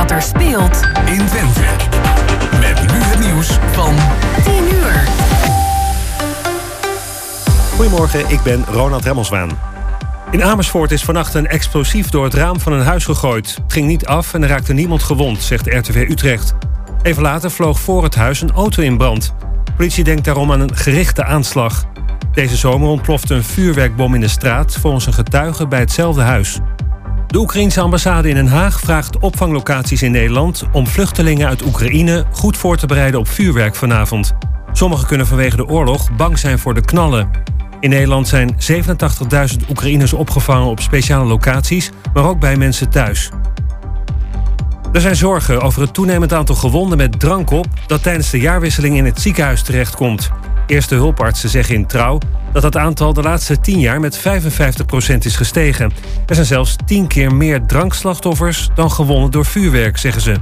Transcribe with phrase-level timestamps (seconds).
[0.00, 1.60] wat er speelt in Twente.
[2.60, 3.94] Met nu het nieuws van
[4.44, 5.08] 10 uur.
[7.74, 9.50] Goedemorgen, ik ben Ronald Remmelswaan.
[10.30, 13.54] In Amersfoort is vannacht een explosief door het raam van een huis gegooid.
[13.62, 16.54] Het ging niet af en er raakte niemand gewond, zegt RTV Utrecht.
[17.02, 19.34] Even later vloog voor het huis een auto in brand.
[19.76, 21.84] Politie denkt daarom aan een gerichte aanslag.
[22.32, 24.76] Deze zomer ontplofte een vuurwerkbom in de straat...
[24.80, 26.60] volgens een getuige bij hetzelfde huis.
[27.30, 30.64] De Oekraïense ambassade in Den Haag vraagt opvanglocaties in Nederland...
[30.72, 34.32] om vluchtelingen uit Oekraïne goed voor te bereiden op vuurwerk vanavond.
[34.72, 37.30] Sommigen kunnen vanwege de oorlog bang zijn voor de knallen.
[37.80, 41.90] In Nederland zijn 87.000 Oekraïners opgevangen op speciale locaties...
[42.14, 43.30] maar ook bij mensen thuis.
[44.92, 47.66] Er zijn zorgen over het toenemend aantal gewonden met drank op...
[47.86, 50.30] dat tijdens de jaarwisseling in het ziekenhuis terechtkomt.
[50.70, 52.18] Eerste hulpartsen zeggen in Trouw
[52.52, 54.22] dat het aantal de laatste 10 jaar met 55%
[55.18, 55.92] is gestegen.
[56.26, 60.34] Er zijn zelfs 10 keer meer drankslachtoffers dan gewonnen door vuurwerk, zeggen ze.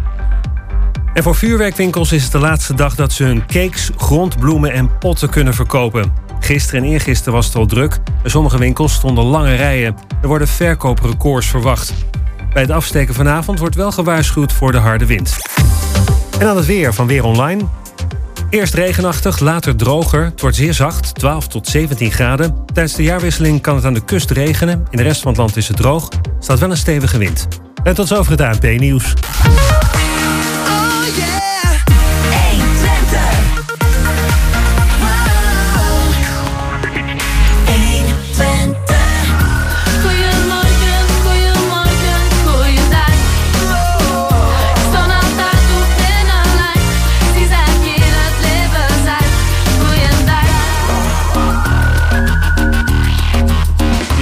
[1.14, 5.30] En voor vuurwerkwinkels is het de laatste dag dat ze hun cakes, grondbloemen en potten
[5.30, 6.12] kunnen verkopen.
[6.40, 7.98] Gisteren en eergisteren was het al druk.
[8.22, 9.96] Bij sommige winkels stonden lange rijen.
[10.22, 11.94] Er worden verkooprecords verwacht.
[12.52, 15.36] Bij het afsteken vanavond wordt wel gewaarschuwd voor de harde wind.
[16.38, 17.64] En dan het weer van Weer Online.
[18.50, 20.24] Eerst regenachtig, later droger.
[20.24, 22.64] Het wordt zeer zacht, 12 tot 17 graden.
[22.72, 24.86] Tijdens de jaarwisseling kan het aan de kust regenen.
[24.90, 26.08] In de rest van het land is het droog.
[26.40, 27.48] Staat wel een stevige wind.
[27.82, 29.14] En tot zover het ANP-nieuws.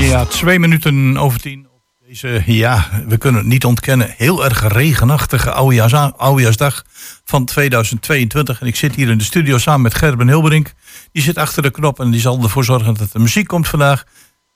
[0.06, 1.66] Ja, twee minuten over tien.
[1.72, 6.84] op Deze, ja, we kunnen het niet ontkennen, heel erg regenachtige oudejaars- oudejaarsdag
[7.24, 8.60] van 2022.
[8.60, 10.72] En ik zit hier in de studio samen met Gerben Hilberink.
[11.12, 14.05] Die zit achter de knop en die zal ervoor zorgen dat de muziek komt vandaag.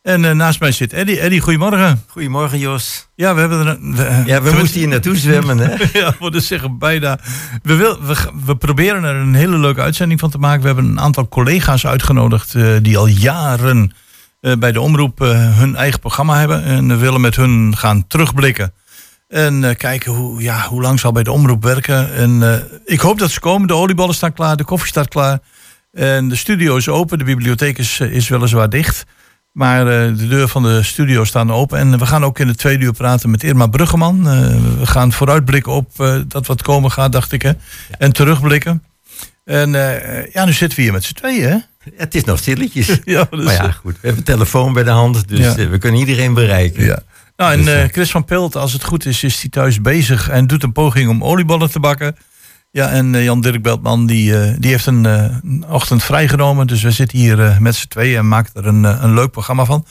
[0.03, 1.13] En eh, naast mij zit Eddy.
[1.19, 2.05] Eddy, goedemorgen.
[2.07, 3.09] Goedemorgen, Jos.
[3.15, 3.97] Ja, we hebben er een...
[3.97, 5.75] we- Ja, we moesten hier naartoe zwemmen, hè?
[6.01, 7.19] ja, we dus zeggen bijna.
[7.63, 10.61] We, wil, we, we proberen er een hele leuke uitzending van te maken.
[10.61, 13.97] We hebben een aantal collega's uitgenodigd eh, die al jaren eh,
[14.41, 16.63] bij de omroep eh, hun eigen programma hebben.
[16.65, 18.73] En we willen met hun gaan terugblikken.
[19.29, 22.15] En eh, kijken hoe, ja, hoe lang zal bij de omroep werken.
[22.15, 23.69] En eh, ik hoop dat ze komen.
[23.69, 25.39] De olieballen staan klaar, de koffie staat klaar.
[25.93, 27.19] En de studio is open.
[27.19, 29.07] De bibliotheek is, eh, is weliswaar dicht.
[29.53, 31.79] Maar eh, de deur van de studio staan open.
[31.79, 34.29] En we gaan ook in de tweede uur praten met Irma Bruggeman.
[34.29, 34.39] Eh,
[34.79, 37.43] we gaan vooruitblikken op eh, dat wat komen gaat, dacht ik.
[37.43, 37.53] Hè?
[37.99, 38.83] En terugblikken.
[39.51, 41.57] En eh, ja, nu zitten we hier met z'n tweeën, hè?
[41.97, 42.99] Het is nog stilletjes.
[43.05, 43.93] Ja, dus, maar ja, goed.
[43.93, 45.57] We hebben een telefoon bij de hand, dus Ja.
[45.57, 46.85] eh, we kunnen iedereen bereiken.
[46.85, 46.99] Ja.
[47.37, 49.81] Nou, en Dus, eh, eh, Chris van Pelt, als het goed is, is hij thuis
[49.81, 52.17] bezig en doet een poging om olieballen te bakken.
[52.71, 56.67] Ja, en eh, Jan-Dirk Beltman, die, eh, die heeft een, eh, een ochtend vrijgenomen.
[56.67, 59.31] Dus we zitten hier eh, met z'n tweeën en maken er een, eh, een leuk
[59.31, 59.85] programma van.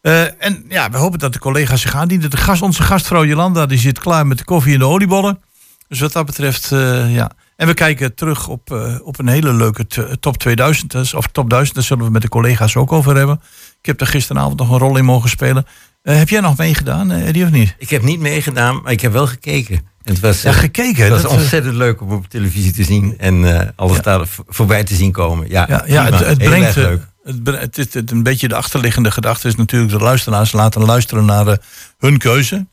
[0.00, 2.30] Eh, en ja, we hopen dat de collega's zich aandienen.
[2.30, 5.40] De gast, onze gastvrouw Jolanda, die zit klaar met de koffie en de oliebollen.
[5.88, 7.30] Dus wat dat betreft, eh, ja.
[7.60, 9.86] En we kijken terug op, eh, op een hele leuke
[10.20, 10.90] top 2000.
[10.90, 13.40] dus- Of top 1000, daar zullen we met de collega's ook over hebben.
[13.80, 15.66] Ik heb er gisteravond nog een rol in mogen spelen.
[16.02, 17.74] Eh, heb jij nog meegedaan, eh, Eddie, of niet?
[17.78, 19.74] Ik heb niet meegedaan, maar ik heb wel gekeken.
[19.76, 21.02] En het was, Ja, gekeken.
[21.02, 24.02] het was dat, eh, ontzettend leuk om op televisie te zien en alles Ja.
[24.02, 25.48] daar voorbij te zien komen.
[25.48, 26.76] Ja, Ja, het, het Heel brengt.
[26.76, 27.08] leuk.
[27.24, 31.24] Het, het, is het, een beetje de achterliggende gedachte is natuurlijk de luisteraars laten luisteren
[31.24, 31.58] naar
[31.98, 32.66] hun keuze.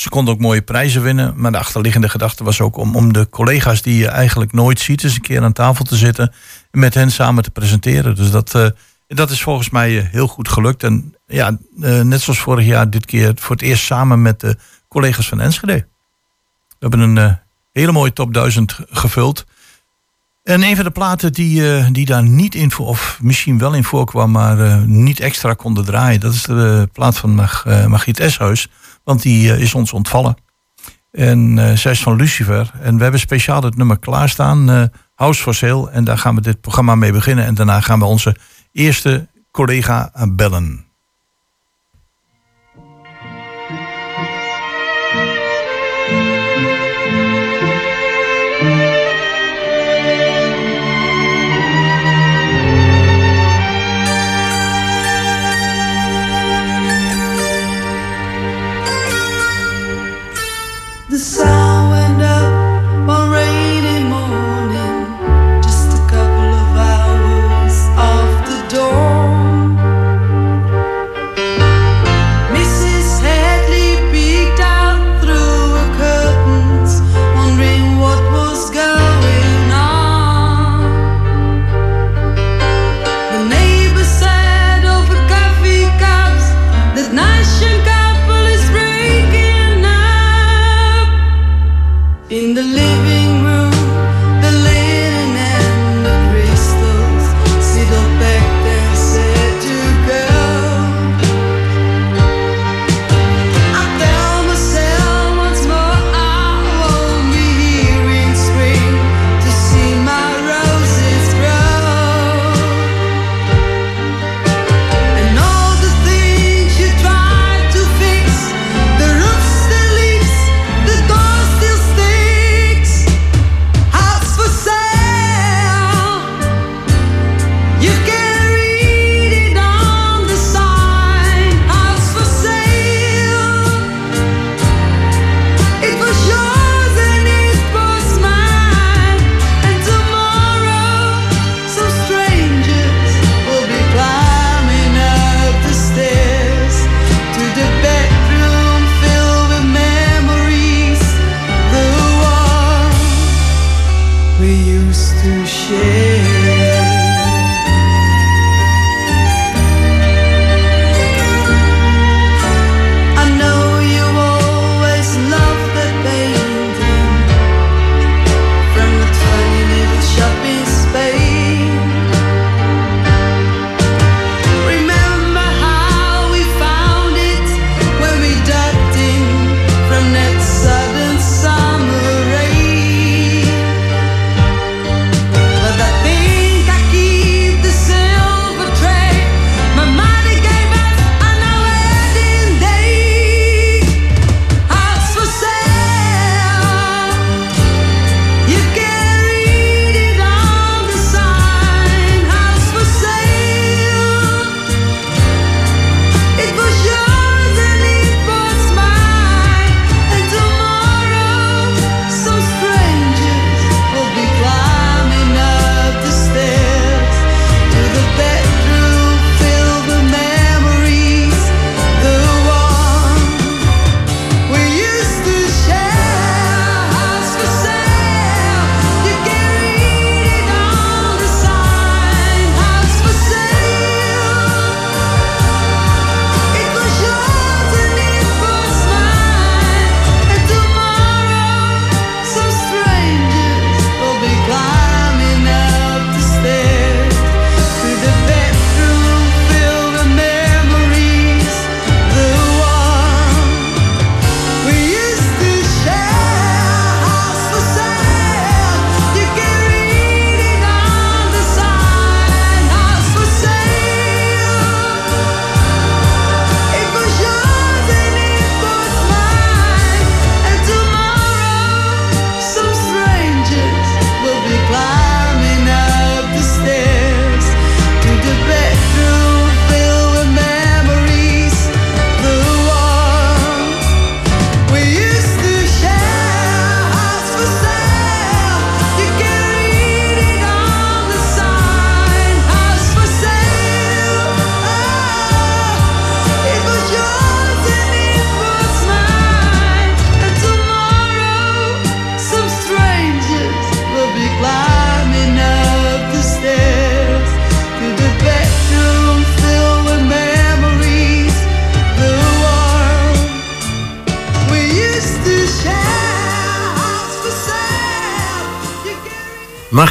[0.00, 1.32] Ze konden ook mooie prijzen winnen.
[1.36, 5.04] Maar de achterliggende gedachte was ook om, om de collega's die je eigenlijk nooit ziet,
[5.04, 6.32] eens een keer aan tafel te zitten.
[6.70, 8.14] En met hen samen te presenteren.
[8.14, 8.66] Dus dat, eh,
[9.06, 10.82] dat is volgens mij eh, heel goed gelukt.
[10.82, 14.56] En ja, eh, net zoals vorig jaar, dit keer voor het eerst samen met de
[14.88, 15.86] collega's van Enschede.
[16.68, 17.38] We hebben een
[17.72, 19.44] hele mooie top 1000 gevuld.
[20.42, 23.84] En een van de platen die, die daar niet in voor, of misschien wel in
[23.84, 28.68] voorkwam, maar niet extra konden draaien, dat is de plaat van Mag, Eshuis.
[29.10, 30.36] Want die eh, is ons ontvallen.
[31.10, 32.70] En eh, zij is van Lucifer.
[32.80, 34.82] En we hebben speciaal het nummer klaarstaan, eh
[35.14, 35.90] House for Sale.
[35.90, 37.44] En daar gaan we dit programma mee beginnen.
[37.44, 38.36] En daarna gaan we onze
[38.72, 40.89] eerste collega bellen.
[61.20, 61.49] inside.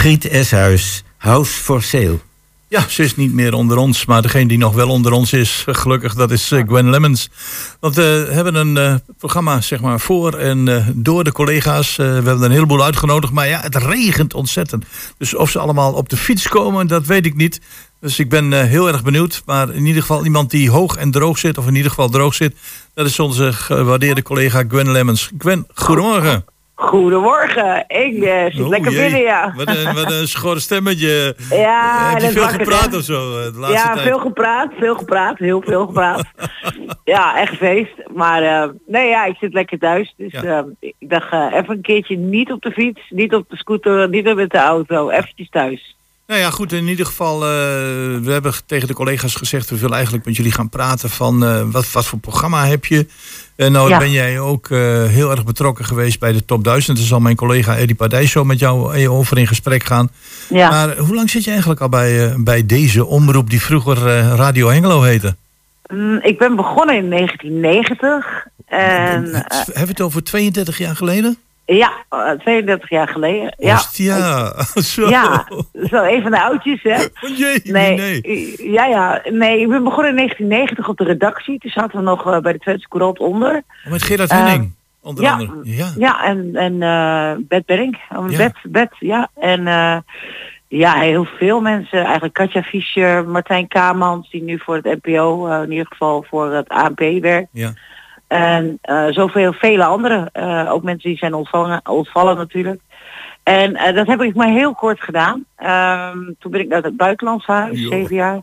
[0.10, 2.20] Margriet Eshuis, House for Sale.
[2.68, 5.64] Ja, ze is niet meer onder ons, maar degene die nog wel onder ons is,
[5.68, 7.30] gelukkig, dat is eh, Gwen Lemmens.
[7.80, 11.96] Want eh, we hebben een eh, programma zeg maar voor en door de collega's.
[11.96, 14.86] We hebben een heleboel uitgenodigd, maar ja, het regent ontzettend.
[15.18, 17.62] Dus of ze allemaal op de fiets komen, dat weet ik niet.
[18.00, 19.42] Dus ik ben heel erg benieuwd.
[19.46, 22.34] Maar in ieder geval iemand die hoog en droog zit, of in ieder geval droog
[22.34, 22.56] zit,
[22.94, 25.32] dat is onze gewaardeerde collega Gwen Lemmens.
[25.38, 26.46] Gwen, goedemorgen.
[26.80, 29.02] Goedemorgen, ik eh, zit Oh, lekker jee.
[29.02, 29.54] binnen, ja.
[29.56, 31.36] Wat een, wat een schorre stemmetje.
[31.50, 34.08] Ja, Heb je dat veel gepraat of zo eh, de laatste Ja, tijd?
[34.08, 36.24] veel gepraat, veel gepraat, heel veel gepraat.
[37.04, 37.94] ja, echt feest.
[38.14, 40.14] Maar eh, nee, ja, ik zit lekker thuis.
[40.18, 40.44] Dus Ja.
[40.44, 40.64] eh,
[41.00, 44.36] ik dacht eh, even een keertje niet op de fiets, niet op de scooter, niet
[44.36, 45.98] met de auto, eventjes thuis.
[46.30, 47.50] Nou ja, goed, in ieder geval, eh,
[48.22, 49.70] we hebben tegen de collega's gezegd...
[49.70, 53.08] we willen eigenlijk met jullie gaan praten van eh, wat, wat voor programma heb je.
[53.56, 53.98] En nou Ja.
[53.98, 56.98] ben jij ook eh, heel erg betrokken geweest bij de Top 1000.
[56.98, 60.10] Daar zal mijn collega Eddie Pardijs zo met jou eh, over in gesprek gaan.
[60.50, 60.70] Ja.
[60.70, 64.34] Maar hoe lang zit je eigenlijk al bij, eh, bij deze omroep die vroeger eh,
[64.36, 65.36] Radio Hengelo heette?
[65.94, 71.38] Mm, ik ben begonnen in 1990 en eh, Hebben we het over 32 jaar geleden?
[71.76, 73.54] Ja, eh, 32 jaar geleden.
[73.58, 74.52] Ja, Hostia,
[74.94, 75.10] zo.
[75.10, 75.48] ja,
[75.90, 76.96] zo een van de oudjes, hè?
[77.30, 78.72] Oh, jee, Nee, nee.
[78.72, 79.22] ja, ja.
[79.32, 81.60] Nee, ik ben begonnen in 1990 op de redactie.
[81.60, 83.64] Toen zaten we nog eh, bij de Twentse Courant onder.
[83.86, 85.60] Oh, met Gerard Eh, Henning, onder ja, andere.
[85.64, 85.88] Ja.
[85.98, 87.96] Ja, en, en eh Bert Berink.
[88.16, 88.38] Oh, Ja.
[88.38, 89.30] Bert, Bert, ja.
[89.40, 89.98] En eh,
[90.68, 92.04] ja, heel veel mensen.
[92.04, 96.52] Eigenlijk Katja Fischer, Martijn Kamans, die nu voor het NPO, eh, in ieder geval voor
[96.54, 97.48] het ANP werkt.
[97.52, 97.74] Ja.
[98.30, 100.30] En eh, zoveel vele anderen.
[100.32, 102.82] Eh, ook mensen die zijn ontvangen, ontvallen natuurlijk.
[103.44, 105.46] En eh, dat heb ik maar heel kort gedaan.
[105.56, 107.92] Ehm, toen ben ik naar het buitenland verhuisd, Joh.
[107.92, 108.42] zeven jaar.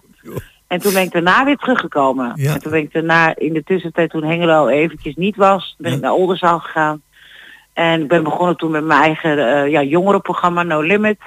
[0.66, 2.32] En toen ben ik daarna weer teruggekomen.
[2.34, 2.52] Ja.
[2.54, 5.96] En toen ben ik daarna in de tussentijd toen Hengelo eventjes niet was, ben Ja.
[5.96, 7.02] ik naar Oldenzaal gegaan.
[7.72, 11.18] En ik ben begonnen toen met mijn eigen ja, jongerenprogramma No Limit.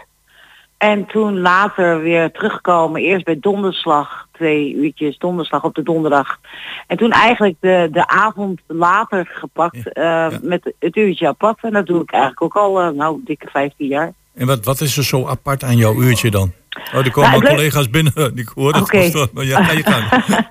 [0.79, 6.39] En toen later weer terugkomen, eerst bij donderslag, twee uurtjes donderslag op de donderdag.
[6.87, 11.57] En toen eigenlijk de, de avond later gepakt eh, met het uurtje apart.
[11.61, 14.13] En dat doe ik eigenlijk ook al, eh, nou, dikke 15 jaar.
[14.33, 16.51] En wat, wat is er zo apart aan jouw uurtje dan?
[16.93, 18.13] Oh, er komen Nou, leuk- collega's binnen.
[18.35, 19.29] Ik hoor het.
[19.33, 20.25] Ja, ga je gang.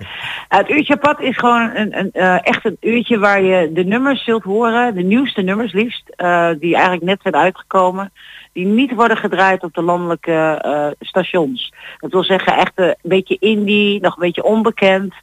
[0.49, 4.23] Het uurtje apart is gewoon een, een, eh, echt een uurtje waar je de nummers
[4.23, 8.11] zult horen, de nieuwste nummers liefst, eh, die eigenlijk net zijn uitgekomen,
[8.53, 11.73] die niet worden gedraaid op de landelijke eh, stations.
[11.97, 15.13] Dat wil zeggen echt een beetje indie, nog een beetje onbekend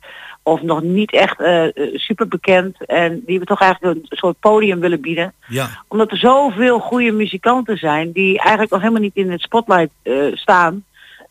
[0.42, 1.62] of nog niet echt eh,
[1.94, 6.18] super bekend en die we toch eigenlijk een soort podium willen bieden Ja, omdat er
[6.18, 9.90] zoveel goede muzikanten zijn die eigenlijk nog helemaal niet in het spotlight
[10.34, 10.84] staan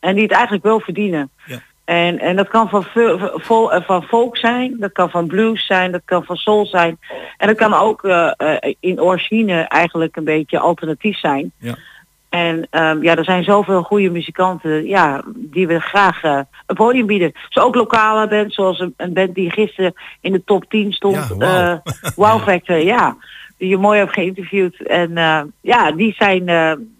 [0.06, 1.30] en die het eigenlijk wel verdienen.
[1.46, 1.60] Ja.
[1.86, 5.66] En, en dat kan van, vo- vo- eh, van folk zijn, dat kan van blues
[5.66, 7.00] zijn, dat kan van soul zijn.
[7.38, 11.52] En dat kan ook eh, eh, in origine eigenlijk een beetje alternatief zijn.
[11.60, 11.76] Ja.
[12.30, 17.32] En ehm, ja, er zijn zoveel goede muzikanten ja, die we graag een podium bieden.
[17.50, 21.36] Zo ook lokale bands, zoals een, een band die gisteren in de top 10 stond.
[21.40, 23.18] Ja, eh, wow Factor, ja.
[23.58, 24.82] Die je mooi hebt geïnterviewd.
[24.88, 25.12] En
[25.62, 26.44] ja, die, zijn,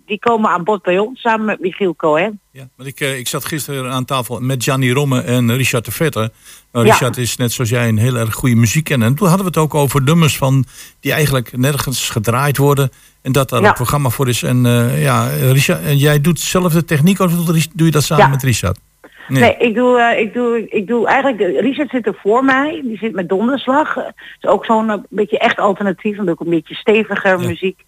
[0.06, 2.40] die komen aan bod bij ons samen met Michiel Cohen.
[2.52, 2.68] ja.
[2.76, 6.30] Want ik, eh, ik zat gisteren aan tafel met Gianni Romme en Richard de Vetter.
[6.72, 6.92] Nou, Ja.
[6.92, 9.08] Richard is net zoals jij een heel erg goede muziekkenner.
[9.08, 10.66] En toen hadden we het ook over nummers van
[11.00, 12.90] die eigenlijk nergens gedraaid worden.
[13.22, 13.68] En dat daar Ja.
[13.68, 14.44] een programma voor is.
[14.44, 17.32] En eh, ja, Richard, en jij doet zelf de techniek of
[17.74, 18.30] doe je dat samen Ja.
[18.32, 18.80] met Richard?
[19.28, 19.42] Nee.
[19.42, 22.98] Nee, ik doe, eh, ik doe, ik doe eigenlijk, Richard zit er voor mij, die
[22.98, 23.94] zit met donderslag.
[23.96, 27.48] Het is ook zo'n beetje echt alternatief, dan doe ik een beetje steviger Ja.
[27.48, 27.80] muziek.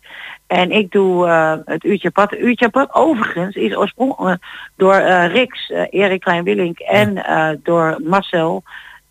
[0.47, 2.11] En ik doe eh, het uurtje.
[2.13, 4.43] Het uurtje apart overigens is oorspronkelijk
[4.75, 7.25] door eh Rix, eh, Erik Klein-Willink en
[7.63, 8.63] door Marcel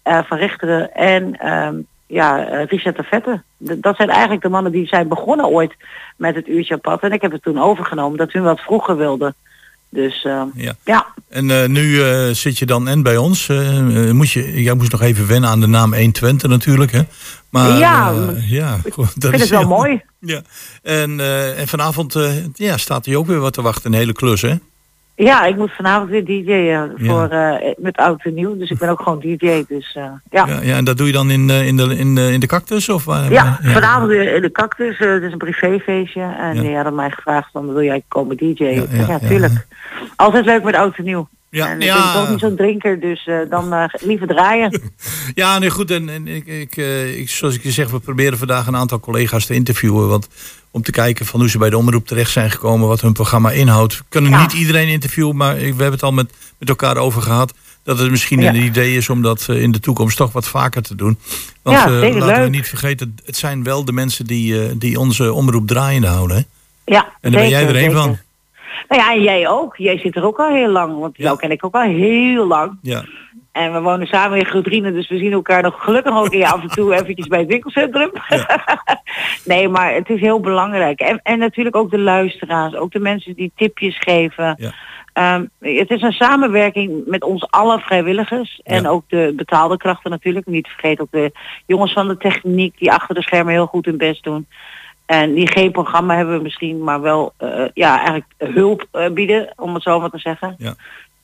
[0.05, 1.75] van Richteren en ehm,
[2.07, 3.43] ja, Richard de Vette.
[3.59, 5.75] Dat zijn eigenlijk de mannen die zijn begonnen ooit
[6.17, 7.03] met het uurtje apart.
[7.03, 9.35] En ik heb het toen overgenomen dat hun wat vroeger wilden.
[9.91, 10.77] Dus eh, Ja.
[10.85, 11.07] ja.
[11.29, 13.47] En eh, nu eh, zit je dan en bij ons.
[14.13, 16.93] moet je, jij moest nog even wennen aan de naam 120 natuurlijk.
[16.93, 17.03] Hè?
[17.51, 20.03] Maar, Ja, ja Ik vind het wel mooi.
[20.21, 20.43] Ja.
[20.83, 21.21] En,
[21.57, 22.17] en vanavond
[22.55, 23.93] ja, staat hij ook weer wat te wachten.
[23.93, 24.55] Een hele klus, hè?
[25.17, 28.57] Ja, ik moet vanavond weer DJ'en voor, eh, met oud en nieuw.
[28.57, 29.65] Dus ik ben ook gewoon DJ.
[29.69, 30.47] Dus eh, ja.
[30.47, 32.47] Ja, ja, en dat doe je dan in, eh, in, de, in, de, in de
[32.47, 32.89] cactus?
[32.89, 34.99] Of, Ja, vanavond weer in de cactus.
[34.99, 36.21] eh, het is een privéfeestje.
[36.23, 36.61] En Ja.
[36.63, 38.37] die hadden mij gevraagd van wil jij komen
[38.91, 39.19] ja, ja.
[39.19, 39.67] tuurlijk.
[40.17, 41.29] Altijd leuk met oud en nieuw.
[41.57, 42.13] Ja, en ik ja.
[42.13, 44.81] ben ook niet zo'n drinker, dus eh, dan eh, liever draaien.
[45.35, 45.91] Ja, nee, goed.
[45.91, 49.01] En, en ik, ik, eh, ik, zoals ik je zeg, we proberen vandaag een aantal
[49.01, 50.09] collega's te interviewen.
[50.09, 50.29] Want
[50.71, 53.51] om te kijken van hoe ze bij de omroep terecht zijn gekomen, wat hun programma
[53.51, 53.99] inhoudt.
[53.99, 54.41] We kunnen Ja.
[54.41, 57.55] niet iedereen interviewen, maar we hebben het al met, met elkaar over gehad.
[57.83, 58.49] Dat het misschien Ja.
[58.49, 61.19] een idee is om dat in de toekomst toch wat vaker te doen.
[61.63, 62.51] Want laten we leuk.
[62.51, 66.37] niet vergeten, het zijn wel de mensen die, die onze omroep draaiende houden.
[66.37, 66.43] Hè?
[66.95, 67.97] Ja, En daar ben jij er een zeker.
[67.97, 68.19] van.
[68.89, 69.77] Nou ja, en jij ook.
[69.77, 70.99] Jij zit er ook al heel lang.
[70.99, 72.79] Want jou ken ik ook al heel lang.
[72.83, 73.05] Ja.
[73.53, 76.69] En we wonen samen in Groedrine, dus we zien elkaar nog gelukkig ook af en
[76.69, 78.11] toe eventjes bij het winkelcentrum.
[79.45, 81.01] nee, maar het is heel belangrijk.
[81.01, 84.55] En, en natuurlijk ook de luisteraars, ook de mensen die tipjes geven.
[84.59, 84.73] Ja.
[85.13, 88.89] Ehm, het is een samenwerking met ons alle vrijwilligers en Ja.
[88.89, 90.47] ook de betaalde krachten natuurlijk.
[90.47, 91.33] Niet vergeten ook de
[91.67, 94.47] jongens van de techniek die achter de schermen heel goed hun best doen.
[95.07, 99.75] En die geen programma hebben misschien, maar wel eh, ja, eigenlijk hulp eh, bieden, om
[99.75, 100.55] het zo maar te zeggen.
[100.59, 100.75] Ja.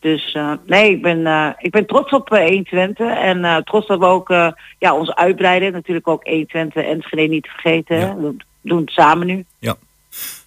[0.00, 3.86] Dus eh, nee, ik ben, eh, ik ben trots op eh, 120 en eh, trots
[3.86, 4.48] dat we ook eh,
[4.78, 5.72] ja, ons uitbreiden.
[5.72, 7.96] Natuurlijk ook 120 en Enschede niet vergeten.
[7.98, 8.06] Ja.
[8.06, 8.14] hè.
[8.20, 9.44] We doen het samen nu.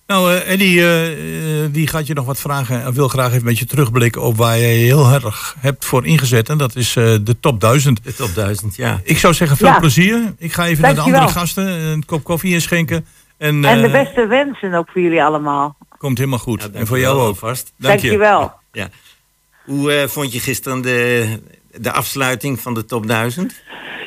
[0.07, 3.65] Nou, eh, Eddie, die gaat je nog wat vragen en wil graag even met je
[3.65, 6.49] terugblikken op waar je heel erg hebt voor ingezet.
[6.49, 8.03] En dat is eh, de top 1000.
[8.03, 8.99] De top 1000, ja.
[9.03, 9.79] Ik zou zeggen, veel Ja.
[9.79, 10.33] plezier.
[10.37, 13.05] Ik ga even naar de andere gasten een kop koffie inschenken.
[13.37, 15.77] En, en de eh, beste wensen ook voor jullie allemaal.
[15.97, 16.61] komt helemaal goed.
[16.61, 17.35] Ja, en voor jou ook.
[17.35, 17.73] Vast.
[17.77, 18.07] Dank je.
[18.07, 18.53] Dankjewel.
[18.71, 18.89] Ja.
[19.65, 21.39] Hoe eh, vond je gisteren de,
[21.71, 23.63] de afsluiting van de top 1000?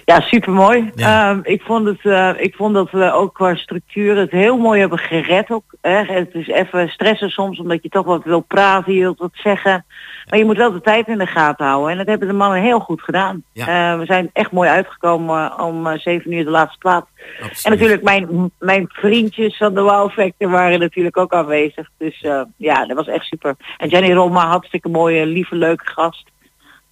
[0.09, 0.91] Ja, supermooi.
[0.95, 1.31] Ja.
[1.31, 4.81] Ehm, ik, vond het, eh, ik vond dat we ook qua structuur het heel mooi
[4.81, 5.51] hebben gered.
[5.51, 6.03] Ook, hè.
[6.05, 9.85] Het is even stressen soms, omdat je toch wat wil praten, je wilt wat zeggen.
[10.29, 11.91] Maar je moet wel de tijd in de gaten houden.
[11.91, 13.43] En dat hebben de mannen heel goed gedaan.
[13.53, 13.93] Ja.
[13.93, 17.07] Eh, we zijn echt mooi uitgekomen om eh, zeven uur de laatste plaats.
[17.31, 17.65] Absoluut.
[17.65, 21.91] En natuurlijk mijn, mijn vriendjes van de Wow Factor waren natuurlijk ook aanwezig.
[21.99, 23.57] Dus ja, dat was echt super.
[23.77, 26.31] En Jenny Roma, hartstikke mooie, lieve, leuke gast.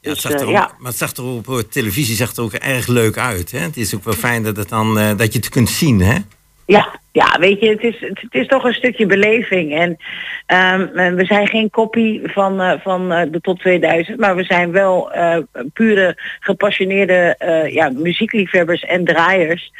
[0.07, 0.75] Ja, het Dus, zag eh, er ook, ja.
[0.79, 3.51] Maar het zag er op televisie zag er ook erg leuk uit.
[3.51, 3.59] Hè?
[3.59, 6.01] Het is ook wel fijn dat, het dan, eh, dat je het kunt zien.
[6.01, 6.19] Hè?
[6.67, 9.75] Ja, ja, weet je, het is, het, is toch een stukje beleving.
[9.75, 9.97] En
[10.47, 14.45] ehm, eh, we zijn geen kopie van, eh, van eh, de top 2000, maar we
[14.45, 15.11] zijn wel
[15.73, 17.35] pure gepassioneerde
[17.71, 19.73] ja, muziekliefhebbers en draaiers.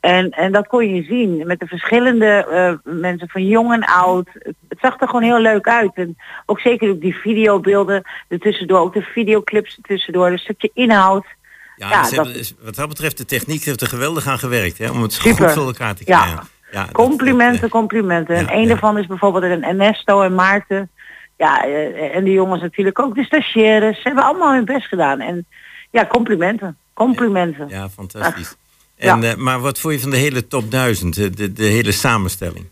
[0.00, 4.28] En, en dat kon je zien met de verschillende mensen van jong en oud.
[4.32, 5.92] Het, zag er gewoon heel leuk uit.
[5.94, 11.24] En ook zeker ook die videobeelden ertussendoor, ook de videoclips ertussendoor, een stukje inhoud.
[11.76, 14.38] Ja, Ja, ze dat- hebben- is- wat dat betreft, de techniek heeft er geweldig aan
[14.38, 14.78] gewerkt.
[14.78, 14.90] Hè?
[14.90, 15.44] Om het Super.
[15.48, 16.20] goed voor elkaar te Ja.
[16.20, 16.46] krijgen.
[16.72, 18.34] Ja, dat- Complimenten, dat, complimenten.
[18.36, 18.66] En ja, een ja.
[18.68, 20.90] daarvan is bijvoorbeeld een Ernesto en Maarten.
[21.36, 23.96] Ja, eh, en die jongens natuurlijk ook, de stagiaires.
[23.96, 25.20] Ze hebben allemaal hun best gedaan.
[25.20, 25.46] En
[25.90, 26.76] ja, complimenten.
[26.94, 27.68] Complimenten.
[27.68, 28.56] Ja, fantastisch.
[28.96, 29.12] Ja.
[29.14, 31.92] En, eh, maar wat vond je van de hele top 1000, de, de, de hele
[31.92, 32.66] samenstelling?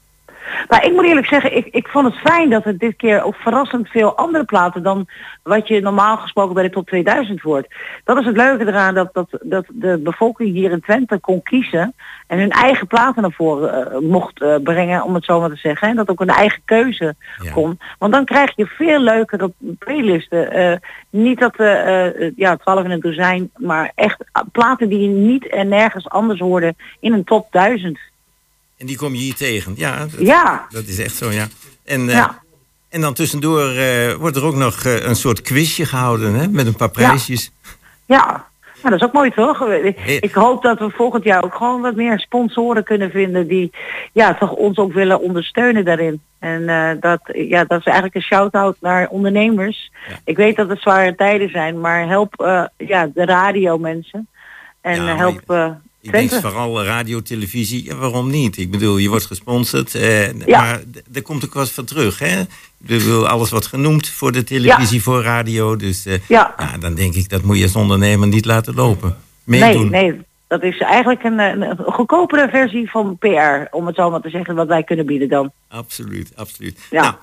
[0.68, 3.34] Maar ik moet eerlijk zeggen, ik, ik vond het fijn dat het dit keer ook
[3.34, 5.08] verrassend veel andere platen dan
[5.42, 7.74] wat je normaal gesproken bij de top 2000 hoort.
[8.04, 11.94] Dat is het leuke eraan, dat, dat, dat de bevolking hier in Twente kon kiezen
[12.26, 15.56] en hun eigen platen naar voren eh, mocht eh, brengen, om het zo maar te
[15.56, 15.88] zeggen.
[15.88, 17.52] En dat ook een eigen keuze Ja.
[17.52, 17.78] kon.
[17.98, 20.50] Want dan krijg je veel leukere playlisten.
[20.52, 20.76] Eh,
[21.10, 25.68] niet dat eh, ja, 12 in een dozijn, maar echt platen die je niet en
[25.68, 27.98] nergens anders hoorde in een top 1000.
[28.80, 29.72] En die kom je hier tegen.
[29.76, 30.66] Ja, dat, Ja.
[30.70, 31.46] dat is echt zo, ja.
[31.84, 32.38] En, eh, Ja.
[32.88, 36.48] en dan tussendoor eh, wordt er ook nog eh, een soort quizje gehouden, hè?
[36.48, 37.52] Met een paar prijsjes.
[38.06, 38.24] Ja,
[38.82, 39.68] nou, dat is ook mooi toch?
[40.20, 43.70] Ik, hoop dat we volgend jaar ook gewoon wat meer sponsoren kunnen vinden die
[44.12, 46.22] ja, toch ons ook willen ondersteunen daarin.
[46.38, 46.66] En
[47.00, 49.90] dat, ja, dat is eigenlijk een shout-out naar ondernemers.
[50.08, 50.14] Ja.
[50.24, 52.34] Ik weet dat het zware tijden zijn, maar help
[52.76, 54.28] ja, de radio mensen.
[54.80, 57.84] En Ja, help Ik denk vooral radio, televisie.
[57.84, 58.56] Ja, waarom niet?
[58.58, 59.94] Ik bedoel, je wordt gesponsord.
[59.94, 60.60] eh, Ja.
[60.60, 60.80] Maar
[61.12, 62.40] er komt ook wat van terug, hè?
[62.40, 62.46] Ik
[62.78, 65.76] bedoel, alles wat genoemd voor de televisie, voor radio.
[65.76, 66.54] Dus eh, Ja.
[66.80, 69.16] dan denk ik, dat moet je als ondernemer niet laten lopen.
[69.44, 69.90] Nee, Meedoen.
[69.90, 70.20] nee.
[70.48, 74.30] Dat is eigenlijk een, een, een goedkopere versie van PR, om het zo maar te
[74.30, 75.52] zeggen, wat wij kunnen bieden dan.
[75.68, 76.78] Absoluut, absoluut.
[76.90, 77.02] Ja.
[77.02, 77.14] Nou,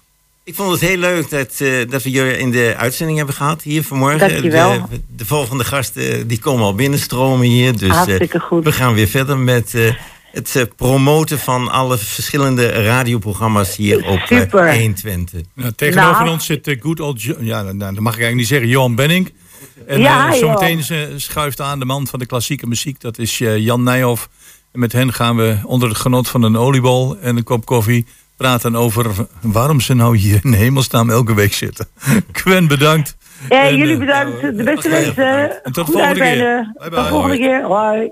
[0.47, 3.61] ik vond het heel leuk dat, eh, dat we jullie in de uitzending hebben gehad
[3.61, 4.19] hier vanmorgen.
[4.19, 4.87] Dankjewel.
[4.89, 7.71] De, de volgende gasten die komen al binnenstromen hier.
[7.77, 8.63] Dus eh, Hartstikke goed.
[8.63, 9.93] we gaan weer verder met eh,
[10.31, 14.79] het eh, promoten van alle verschillende radioprogramma's hier op eh, Super.
[14.79, 15.41] 120.
[15.53, 16.29] Nou, tegenover Nou.
[16.29, 17.21] ons zit uh, good old...
[17.21, 18.67] Jo- Ja, nou, dat mag ik eigenlijk niet zeggen.
[18.67, 19.33] Johan Benning.
[19.87, 23.01] En Ja, eh, zometeen eh, schuift aan de man van de klassieke muziek.
[23.01, 24.29] Dat is eh, Jan Nijhoff.
[24.71, 28.05] En met hen gaan we onder het genot van een oliebol en een kop koffie...
[28.37, 29.05] praten over
[29.41, 31.87] waarom ze nou hier in hemelsnaam elke week zitten.
[32.31, 33.17] Gwen, bedankt.
[33.49, 34.41] Ja, En, jullie eh, bedankt.
[34.41, 35.63] De beste heel wensen.
[35.63, 36.23] En tot de volgende keer.
[36.23, 36.75] uitrijden.
[36.77, 37.03] Bye Tot bye.
[37.03, 37.63] de volgende keer.
[37.63, 38.11] Hoi.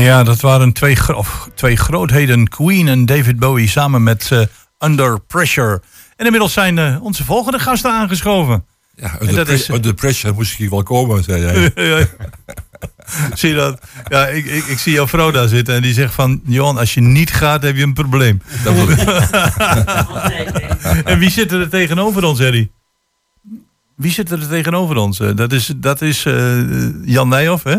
[0.00, 4.40] Ja, dat waren twee, gro- of twee grootheden, Queen en David Bowie, samen met eh,
[4.78, 5.82] Under Pressure.
[6.16, 8.64] En inmiddels zijn eh, onze volgende gasten aangeschoven.
[8.96, 11.72] Ja, under, dat pre- is- under pressure moest ik hier wel komen, zei jij.
[13.34, 13.80] zie je dat?
[14.08, 16.40] Ja, ik, ik, ik zie jouw vrouw daar zitten en die zegt van...
[16.44, 18.42] Johan, als je niet gaat, heb je een probleem.
[21.04, 22.70] en wie zit er tegenover ons, Eddie?
[23.96, 25.20] Wie zit er tegenover ons?
[25.20, 26.22] Eh, Dat is, dat is
[27.04, 27.76] Jan Nijhoff, hè?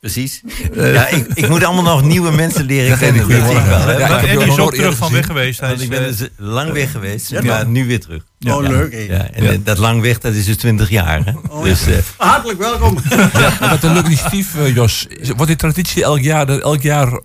[0.00, 0.40] Precies.
[0.74, 3.28] Ja, ik, ik moet allemaal nog nieuwe mensen leren kennen.
[3.28, 3.80] Dat zie ik wel.
[3.80, 3.92] hè.
[3.98, 5.12] Ja, Maar ook is terug van gezien.
[5.12, 5.60] weg geweest.
[5.60, 8.22] Hij Want is, ik ben eh, dus lang weg geweest, Ja, maar nu weer terug.
[8.38, 8.56] ja.
[8.56, 8.92] Oh, leuk.
[9.08, 11.24] Ja, en eh, dat lang weg, dat is dus 20 jaar.
[11.24, 11.32] Hè?
[11.62, 12.98] dus, eh, Hartelijk welkom.
[13.40, 15.06] Maar Wat een leuk initiatief, eh, Jos.
[15.08, 17.20] Is- Wordt die traditie elk jaar, dat elk jaar,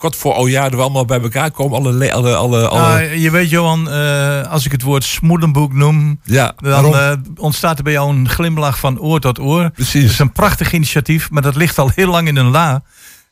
[0.00, 1.78] kort voor oudjaar, dat we allemaal bij elkaar komen?
[1.78, 5.72] Alle, le- alle, alle, alle Nou, je weet Johan, eh, als ik het woord smoelenboek
[5.72, 6.20] noem...
[6.24, 9.62] ja, Dan eh, ontstaat er bij jou een glimlach van oor tot oor.
[9.62, 10.04] Het Precies.
[10.10, 12.82] is een prachtig initiatief, maar dat ligt al heel lang in een la.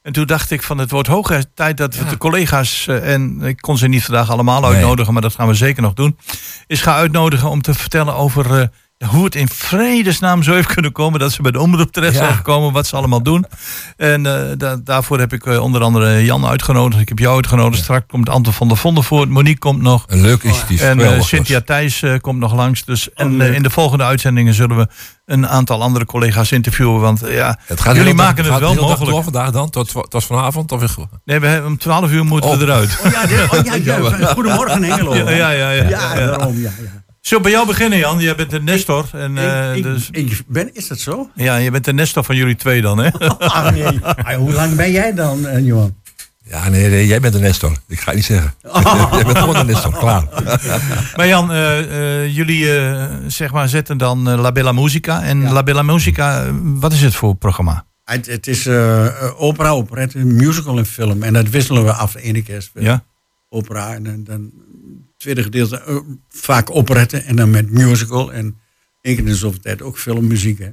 [0.02, 3.40] En toen dacht ik van het wordt hoog tijd dat we de collega's, eh, en
[3.42, 4.70] ik kon ze niet vandaag allemaal Nee.
[4.70, 6.18] uitnodigen, maar dat gaan we zeker nog doen,
[6.66, 8.66] is gaan uitnodigen om te vertellen over eh,
[9.06, 12.18] hoe het in vredesnaam zo heeft kunnen komen dat ze bij de omroep terecht Ja.
[12.18, 13.44] zijn gekomen, wat ze allemaal doen.
[13.96, 17.82] En eh, da- daarvoor heb ik eh, onder andere Jan uitgenodigd, ik heb jou uitgenodigd,
[17.82, 20.04] straks komt Anton van der Vonden voor, Monique komt nog.
[20.06, 20.80] Een leuk initiatief.
[20.80, 21.61] En eh, Cynthia.
[21.61, 22.84] Thijs eh, komt nog langs.
[22.84, 23.48] Dus, en leuk.
[23.48, 24.87] eh, in de volgende uitzendingen zullen we
[25.26, 27.00] een aantal andere collega's interviewen.
[27.00, 29.11] Want ja, Het gaat jullie maken het gaat wel dag mogelijk.
[29.11, 30.72] door vandaag dan, tot, tot vanavond?
[30.72, 32.62] Of, Nee, we hebben, om 12 uur moeten we Oh.
[32.62, 32.98] eruit.
[33.04, 35.14] Oh ja, dit- oh, ja, ja, Goedemorgen Hengelo.
[35.14, 35.70] Ja, ja, ja.
[35.70, 36.56] ja, Ja, daarom.
[36.61, 37.06] Ja, ja.
[37.29, 38.19] Zullen we bij jou beginnen, Jan?
[38.19, 39.09] Jij bent de Nestor.
[39.12, 41.31] En, eh, ik, ik, dus, ik ben, is dat zo?
[41.35, 43.11] ja, je bent de Nestor van jullie twee dan, hè?
[43.38, 43.99] Ah, nee.
[44.05, 45.95] Ah, hoe lang ben jij dan, eh, Johan?
[46.45, 47.77] ja, nee, nee, jij bent de Nestor.
[47.88, 48.55] Ik ga het niet zeggen.
[49.12, 50.25] jij bent gewoon de Nestor, klaar.
[51.17, 55.23] maar Jan, eh, eh, jullie eh, zeg maar zetten dan La Bella Musica.
[55.23, 57.85] En La Bella Musica, wat is het voor programma?
[58.05, 58.69] Het, het is
[59.37, 61.23] opera, operette, musical en film.
[61.23, 62.12] En dat wisselen we af.
[62.12, 63.03] De ene keer is Ja?
[63.49, 64.51] opera en dan,
[65.18, 65.96] tweede gedeelte eh,
[66.28, 68.33] vaak operette en dan met musical.
[68.33, 68.44] En
[69.00, 70.59] één keer in de zoveel tijd ook filmmuziek.
[70.59, 70.68] Hè.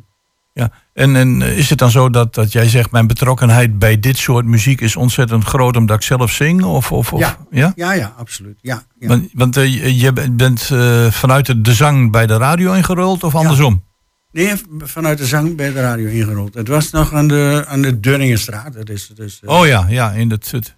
[0.53, 4.17] Ja, en, en is het dan zo dat, dat jij zegt, mijn betrokkenheid bij dit
[4.17, 6.63] soort muziek is ontzettend groot omdat ik zelf zing?
[6.63, 7.37] Of, of, of, Ja.
[7.51, 7.71] ja?
[7.75, 8.57] Ja, ja, absoluut.
[8.61, 9.07] Ja, ja.
[9.07, 13.83] Want, want eh, je- bent eh, vanuit de, zang bij de radio ingerold of andersom?
[14.31, 16.53] Nee, vanuit de zang bij de radio ingerold.
[16.53, 18.73] Het was nog aan de, aan de Dunningenstraat.
[18.73, 20.51] Dat is, dus, eh, Oh ja, ja, in het...
[20.51, 20.75] het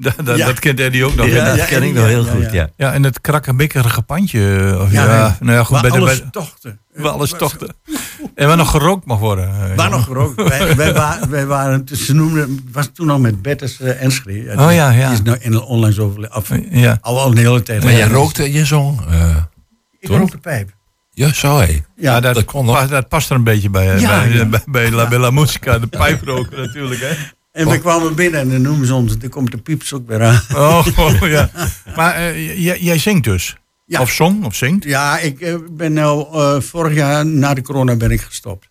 [0.00, 0.46] dat, dat, Ja.
[0.46, 1.26] dat kent Eddie ook nog.
[1.26, 2.68] ja, Ja, dat ja, ken ik nog heel ja, goed, ja.
[2.76, 2.92] ja.
[2.92, 4.76] in het krakkemikkerige pandje.
[4.80, 5.70] Of, ja, Ja, nou ja, goed.
[5.80, 6.80] waar Bij de, alles bij, tochten.
[6.94, 7.74] waar alles tochten.
[8.34, 9.44] En waar nog gerookt mag worden.
[9.48, 9.96] eh, Waar ja.
[9.96, 10.42] nog gerookt.
[10.48, 14.50] wij, wij, waren, wij waren, ze noemden, het was toen nog met Bertus uh, Enschede.
[14.58, 15.04] Oh ja, ja.
[15.06, 16.34] Die is nou in onlangs overleden.
[16.36, 16.98] Af, Ja.
[17.00, 17.82] al, al een hele tijd.
[17.84, 19.00] Maar jij rookte en je zong.
[19.10, 19.36] eh
[20.00, 20.18] Ik toen?
[20.18, 20.70] rook de pijp.
[21.12, 21.80] ja, zo hé.
[21.96, 22.74] Ja, dat, dat kon nog.
[22.76, 23.94] pa- dat past er een beetje bij.
[23.94, 24.44] eh, Ja, bij, ja.
[24.44, 27.00] bij, bij La Bella Musica, de pijproken natuurlijk.
[27.00, 27.12] Hè?
[27.58, 30.22] En we kwamen binnen en dan noemen ze ons, er komt de pieps ook weer
[30.22, 30.40] aan.
[30.54, 31.50] Oh, oh, ja.
[31.96, 33.56] Maar eh, jij, jij zingt dus?
[33.86, 34.00] Ja.
[34.00, 34.84] Of zong, of zingt?
[34.84, 38.68] Ja, ik eh, ben nou, eh, vorig jaar na de corona ben ik gestopt.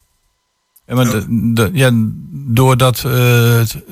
[0.85, 1.89] Ja, maar de, de- ja,
[2.31, 2.97] doordat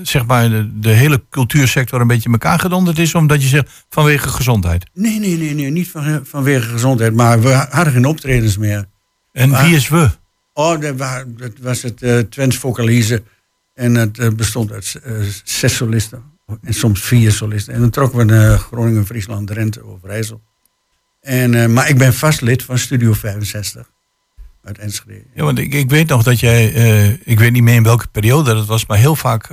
[0.01, 3.85] zeg maar, de, de hele cultuursector een beetje in elkaar gedonderd is, omdat je zegt
[3.89, 4.85] vanwege gezondheid.
[4.93, 7.13] Nee, nee, nee, nee niet van, vanwege gezondheid.
[7.13, 8.85] Maar we hadden geen optredens meer.
[9.31, 10.09] En Maar- wie is we?
[10.53, 13.23] Oh, dat, wa- dat was het eh Twents Vocalize.
[13.75, 16.23] En het bestond uit eh, zes solisten.
[16.61, 17.73] En soms vier solisten.
[17.73, 20.41] En dan trokken we naar Groningen, Friesland, Drenthe, Overijssel.
[21.21, 23.89] En, eh, maar ik ben vast lid van Studio 65.
[24.63, 25.23] Uit Enschede.
[25.33, 28.07] Ja, want ik, ik weet nog dat jij, eh, ik weet niet meer in welke
[28.07, 29.49] periode dat was, maar heel vaak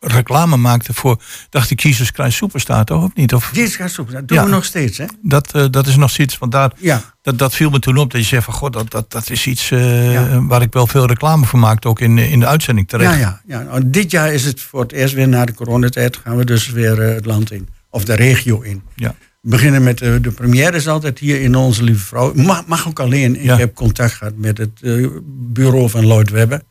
[0.00, 3.02] reclame maakte voor, dacht ik, Jesus Christ Superstar, toch?
[3.04, 3.34] Of niet?
[3.34, 3.50] Of,
[3.86, 4.12] super.
[4.12, 4.44] Dat doen Ja.
[4.44, 5.04] we nog steeds, hè?
[5.22, 7.02] dat, dat is nog zoiets, want daar, Ja.
[7.28, 9.46] Dat, dat viel me toen op, dat je zegt van, god, dat, dat, dat is
[9.46, 10.42] iets eh, Ja.
[10.46, 13.12] waar ik wel veel reclame voor maakte, ook in, in de uitzending terecht.
[13.12, 13.62] Ja, ja, ja.
[13.62, 16.70] Nou, dit jaar is het voor het eerst weer na de coronatijd gaan we dus
[16.70, 17.68] weer eh, het land in.
[17.90, 18.82] Of de regio in.
[18.94, 19.14] Ja.
[19.40, 22.32] We beginnen met eh, de première is altijd hier in Onze Lieve Vrouw.
[22.34, 23.36] Mag, mag ook alleen.
[23.36, 23.56] Ik Ja.
[23.56, 24.80] heb contact gehad met het
[25.52, 26.62] bureau van Lloyd Webber.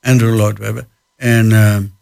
[0.00, 0.86] Andrew Lloyd Webber.
[1.16, 1.92] En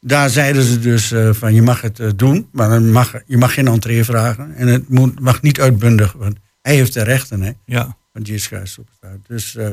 [0.00, 2.48] daar zeiden ze dus van je mag het doen.
[2.52, 4.54] Maar mag, je mag geen entree vragen.
[4.56, 6.12] En het moet, mag niet uitbundig.
[6.18, 6.36] Want
[6.70, 7.96] hij heeft de rechten hè, Ja.
[8.12, 9.10] van Jesus Christ Superstar.
[9.26, 9.68] Dus eh,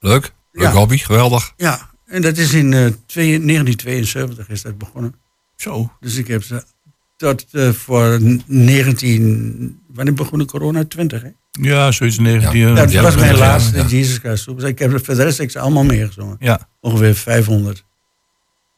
[0.00, 0.32] Leuk.
[0.52, 0.72] Leuk Ja.
[0.72, 0.96] hobby.
[0.98, 1.52] Geweldig.
[1.56, 5.14] ja, en dat is in eh, twee- 1972 is dat begonnen.
[5.56, 5.92] Zo.
[6.00, 6.64] Dus ik heb ze
[7.16, 9.80] tot eh, voor 19...
[9.94, 10.84] Wanneer begon de corona?
[10.84, 11.28] 20, hè?
[11.60, 12.58] Ja, zoiets 19.
[12.60, 12.68] Ja.
[12.68, 13.84] eh, dat was mijn laatste.
[13.86, 14.70] Jesus Christ Superstar.
[14.70, 16.36] Ik heb voor de rest heb ze allemaal meegezongen.
[16.40, 16.68] ja.
[16.80, 17.84] Ongeveer 500.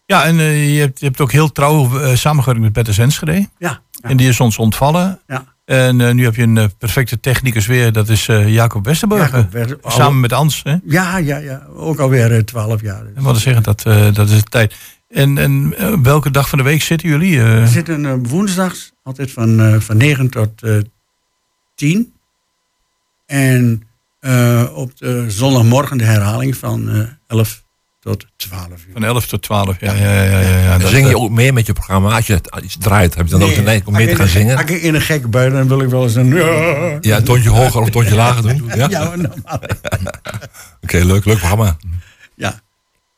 [0.07, 3.49] Ja, en eh, je, hebt, je hebt ook heel trouw eh, samengewerkt met Petter Enschede.
[3.59, 3.83] Ja.
[4.01, 5.21] En die is ons ontvallen.
[5.27, 5.57] Ja.
[5.69, 9.39] En eh, nu heb je een eh, perfecte technicus weer, dat is eh, Jacob Westerburger.
[9.39, 10.61] Jacob Wer- Samen met Ans.
[10.63, 10.77] Hè?
[10.85, 11.67] Ja, ja, ja.
[11.77, 13.05] Ook alweer 12 jaar.
[13.05, 13.13] Dus.
[13.15, 13.83] En wat zeggen, dat,
[14.15, 14.75] dat is de tijd.
[15.09, 17.43] En, en welke dag van de week zitten jullie?
[17.43, 20.77] We zitten woensdags altijd van, van 9 tot eh
[21.75, 22.13] 10.
[23.27, 23.83] En
[24.75, 27.63] op de zondagmorgen de herhaling van eh 11
[28.09, 28.93] tot 12 uur.
[28.93, 29.81] van 11 tot 12.
[29.81, 30.41] Ja, ja, ja.
[30.41, 32.15] ja, ja, dat, zing je eh, ook mee met je programma?
[32.15, 34.29] Als je het iets draait, heb je dan ook de neiging om mee te gaan
[34.29, 34.57] zingen?
[34.57, 36.35] Als ik in een gekke bui, dan wil ik wel eens een...
[36.35, 38.71] Ja, Ja, een toontje hoger of een toontje lager doen.
[38.75, 38.87] Ja?
[38.91, 39.61] ja normaal.
[40.83, 41.25] Oké, leuk.
[41.25, 41.77] Leuk programma.
[42.35, 42.61] ja.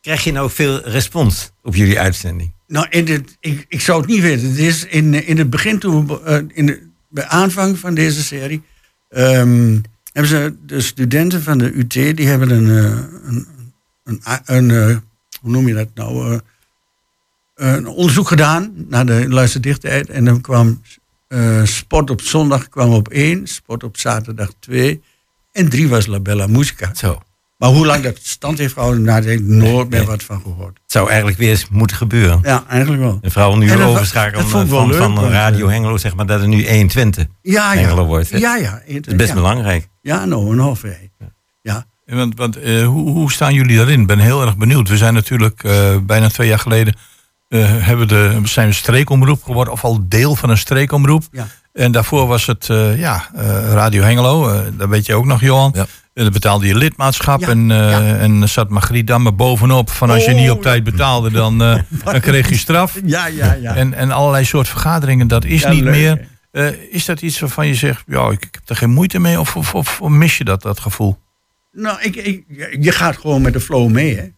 [0.01, 2.53] Krijg je nou veel respons op jullie uitzending?
[2.67, 4.49] Nou, in dit, ik, ik zou het niet weten.
[4.49, 8.23] Het is in, in het begin, toen we, eh, in de, bij aanvang van deze
[8.23, 8.63] serie,
[9.09, 9.79] ehm,
[10.13, 13.47] hebben ze de studenten van de UT, die hebben een, eh, een,
[14.11, 14.97] een, een, eh,
[15.41, 16.39] hoe noem je dat nou, eh,
[17.55, 20.09] een onderzoek gedaan naar de luisterdichtheid.
[20.09, 20.81] En dan kwam
[21.29, 25.03] eh, sport op zondag kwam op één, sport op zaterdag twee
[25.53, 26.95] en drie was La Bella Musica.
[26.95, 27.23] Zo.
[27.57, 30.79] Maar hoe lang dat stand heeft gehouden, daar heb ik nooit meer wat van gehoord.
[30.83, 32.41] Het zou eigenlijk weer eens moeten gebeuren.
[32.43, 33.19] Ja, eigenlijk wel.
[33.23, 37.27] En vooral nu overschakelen van, leuk, van Radio Hengelo, zeg maar, dat er nu 120
[37.43, 37.81] Ja, ja.
[37.81, 38.31] Hengelo wordt.
[38.31, 38.39] hè?
[38.39, 38.83] Ja, ja.
[38.87, 39.35] Dat is best ja.
[39.35, 39.89] belangrijk.
[40.01, 40.83] Ja, nou, een half.
[42.11, 44.01] Want, want eh, hoe, hoe staan jullie daarin?
[44.01, 44.89] Ik ben heel erg benieuwd.
[44.89, 46.95] We zijn natuurlijk eh, bijna twee jaar geleden
[47.49, 51.23] eh, hebben de, zijn we streekomroep geworden, of al deel van een streekomroep.
[51.33, 51.47] Ja.
[51.73, 55.73] En daarvoor was het eh, ja, eh, Radio Hengelo, dat weet je ook nog, Johan.
[55.75, 55.87] Ja.
[56.15, 58.17] En dan betaalde je lidmaatschap Ja, en, eh, ja.
[58.17, 59.91] en zat Margriet Damme bovenop.
[59.91, 62.99] Van als je Oh, niet op tijd betaalde, dan, eh, dan kreeg je straf.
[63.05, 63.75] Ja, ja, ja.
[63.75, 66.29] En, en allerlei soort vergaderingen, dat is Ja, niet leuk, meer.
[66.51, 69.41] Eh, is dat iets waarvan je zegt, ja, ik, ik heb er geen moeite mee?
[69.41, 71.19] Of, of, of, of mis je dat, dat gevoel?
[71.73, 72.45] Nou, ik, ik,
[72.81, 74.29] je gaat gewoon met de flow mee, hè.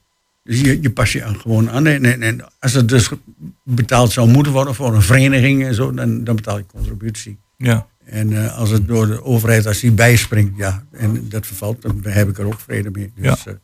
[0.44, 1.86] Dus je, je pas je aan, gewoon aan.
[1.86, 3.10] En, en, en als het dus
[3.64, 7.38] betaald zou moeten worden voor een vereniging en zo, dan, dan betaal je contributie.
[7.56, 7.86] Ja.
[8.04, 12.00] En eh, als het door de overheid, als die bijspringt, ja, en dat vervalt, dan
[12.02, 13.12] heb ik er ook vrede mee.
[13.16, 13.54] Dus, eh,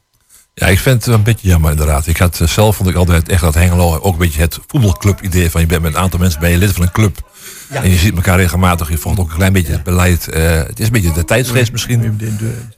[0.54, 2.06] Ja, ik vind het een beetje jammer inderdaad.
[2.06, 5.20] Ik had eh, zelf vond ik altijd echt dat Hengelo ook een beetje het voetbalclub
[5.22, 7.30] idee van je bent met een aantal mensen ben je lid van een club.
[7.70, 10.28] En je ziet elkaar regelmatig, je volgt ook een klein beetje het beleid.
[10.28, 12.20] Eh, het is een beetje de tijdsgeest misschien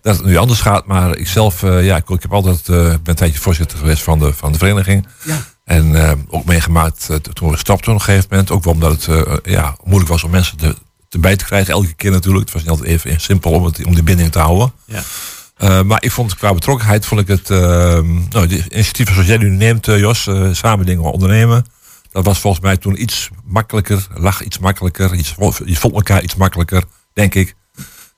[0.02, 0.86] dat het nu anders gaat.
[0.86, 4.02] Maar ik zelf, eh, ja, ik, ik heb altijd, eh, ben een tijdje voorzitter geweest
[4.02, 5.06] van de, van de vereniging.
[5.22, 5.42] Ja.
[5.64, 8.50] En ook meegemaakt toen we stapten op een gegeven moment.
[8.50, 10.74] Ook wel omdat het ja, moeilijk was om mensen te,
[11.08, 12.44] te bij te krijgen elke keer natuurlijk.
[12.44, 14.72] Het was niet altijd even simpel om, het, om die binding te houden.
[14.84, 15.82] Ja.
[15.82, 17.58] Maar ik vond qua betrokkenheid, vond ik het, eh,
[18.30, 21.64] nou, de initiatieven zoals jij nu neemt, Jos, samen dingen ondernemen.
[22.10, 26.34] Dat was volgens mij toen iets makkelijker, lag iets makkelijker, iets, je vond elkaar iets
[26.34, 27.54] makkelijker, denk ik.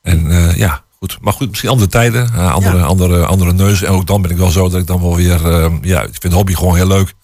[0.02, 1.18] En eh, ja, goed.
[1.20, 2.82] Maar goed, misschien andere tijden, eh, andere, Ja.
[2.82, 3.86] andere, andere neuzen.
[3.86, 6.16] En ook dan ben ik wel zo dat ik dan wel weer, eh, ja, ik
[6.20, 7.14] vind hobby gewoon heel leuk.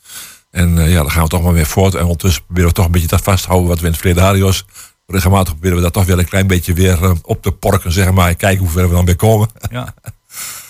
[0.50, 1.94] En eh, ja, dan gaan we toch maar weer voort.
[1.94, 4.54] En ondertussen proberen we toch een beetje dat vasthouden wat we in het verleden hadden.
[5.06, 8.12] Regelmatig proberen we dat toch weer een klein beetje weer eh, op te porken, zeg
[8.12, 8.34] maar.
[8.34, 9.48] Kijken hoe ver we dan weer komen.
[9.70, 9.94] Ja.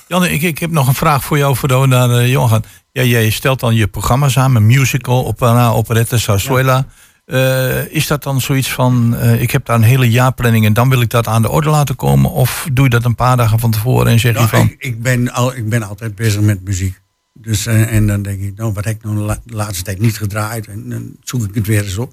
[0.08, 2.64] Janne, ik, ik heb nog een vraag voor jou we naar uh, Johan.
[2.92, 6.86] Ja, jij stelt dan je programma samen, musical, opera, operette, zarzuela.
[7.24, 10.88] Eh, is dat dan zoiets van, eh, ik heb daar een hele jaarplanning en dan
[10.88, 12.30] wil ik dat aan de orde laten komen?
[12.30, 14.60] Of doe je dat een paar dagen van tevoren en zeg je nou, van...
[14.60, 17.00] ik, ik, ben al, ik ben altijd bezig met muziek.
[17.32, 20.00] Dus, en dan denk ik, nou, wat heb ik nou de, la- de laatste tijd
[20.00, 20.66] niet gedraaid?
[20.66, 22.12] En dan zoek ik het weer eens op.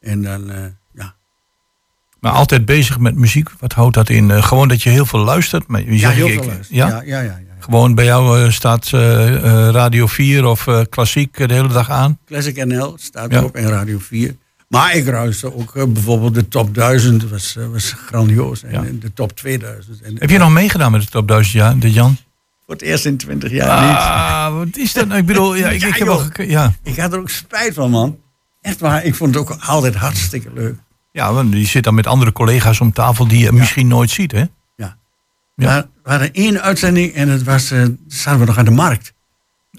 [0.00, 0.70] En dan, ja.
[2.26, 4.30] Maar altijd bezig met muziek, wat houdt dat in?
[4.30, 5.66] Eh, gewoon dat je heel veel luistert?
[5.66, 6.86] Maar je Ja, heel ik- veel luisteren.
[6.86, 6.86] Ja?
[6.88, 7.54] Ja, ja, ja, ja.
[7.58, 12.18] Gewoon bij jou eh, staat eh, Radio 4 of Klassiek de hele dag aan?
[12.26, 13.38] Classic NL staat Ja.
[13.38, 14.36] erop en Radio 4.
[14.68, 18.62] Maar ik ruiste ook bijvoorbeeld de top 1000, was, was grandioos.
[18.62, 18.84] En Ja.
[19.00, 20.00] de top 2000.
[20.02, 22.16] En, Heb je nog meegedaan met de top 1000 jaar, de Jan?
[22.64, 23.96] Voor het eerst in 20 jaar niet.
[23.96, 25.20] Ah, wat is dat nou?
[25.20, 26.72] Ik bedoel, ja, ik, Ja, ik heb al ja.
[26.82, 28.16] Ik had er ook spijt van, man.
[28.60, 30.74] Echt waar, ik vond het ook altijd hartstikke leuk.
[31.16, 34.32] Ja, want je zit dan met andere collega's om tafel die je misschien nooit ziet,
[34.32, 34.44] hè?
[34.76, 34.96] Ja.
[35.54, 35.66] Ja.
[35.66, 39.14] Maar we hadden één uitzending en het was, eh zaten we nog aan de markt.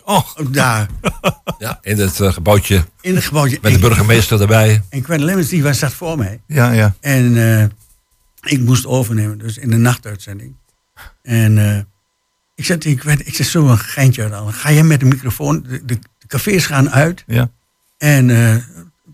[0.03, 0.87] Oh, Daar,
[1.57, 3.59] Ja, in het eh, gebouwtje in het gebouwtje.
[3.61, 4.81] met de burgemeester erbij.
[4.89, 6.41] En Quentin Lemmens, die was, zat voor mij.
[6.47, 6.95] ja, ja.
[6.99, 7.63] En eh,
[8.51, 10.55] ik moest overnemen, dus in de nachtuitzending.
[11.21, 11.79] En eh,
[12.55, 14.53] ik zei tegen Quentin, ik zeg zo een geintje uit aan.
[14.53, 17.49] Ga jij met de microfoon, de, de, de cafés gaan uit ja.
[17.97, 18.55] en eh,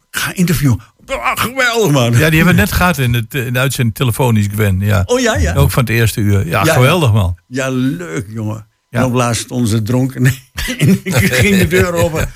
[0.09, 0.79] ga interviewen.
[1.05, 2.11] Ah, geweldig man.
[2.11, 4.79] Ja, die hebben we net gehad in, het, in de uitzending telefonisch, Gwen.
[4.79, 5.03] Ja.
[5.05, 5.53] Oh ja, ja.
[5.53, 6.47] Ook van het eerste uur.
[6.47, 7.37] Ja, Ja, geweldig man.
[7.47, 8.67] Ja, leuk jongen.
[8.89, 8.99] Ja.
[8.99, 10.25] En op laatst stonden ze dronken
[10.77, 12.29] en ik ging de deur open.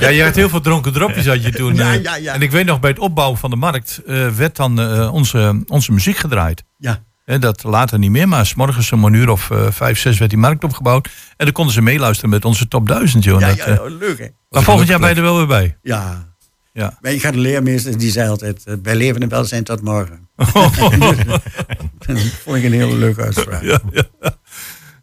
[0.00, 1.74] Ja, je had heel veel dronken dropjes had je toen.
[1.74, 2.02] Ja, eh.
[2.02, 2.34] ja, ja.
[2.34, 5.62] En ik weet nog, bij het opbouwen van de markt eh, werd dan eh, onze,
[5.66, 6.64] onze muziek gedraaid.
[6.76, 7.02] Ja.
[7.24, 10.18] Hè, dat later niet meer, maar s morgens om een uur of eh, vijf, zes
[10.18, 11.08] werd die markt opgebouwd.
[11.36, 13.40] En dan konden ze meeluisteren met onze top 1000, joh.
[13.40, 14.26] Ja, ja, leuk hè.
[14.48, 15.76] maar volgend jaar ben je er wel weer bij.
[15.82, 16.29] Ja.
[16.72, 16.98] Ja.
[17.00, 20.28] Maar ik had een leermeester die zei altijd, eh, bij leven en welzijn tot morgen.
[20.36, 23.62] dat vond ik een hele leuke uitspraak.
[23.62, 24.04] Ja, ja.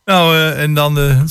[0.05, 1.21] Nou, eh, en dan eh,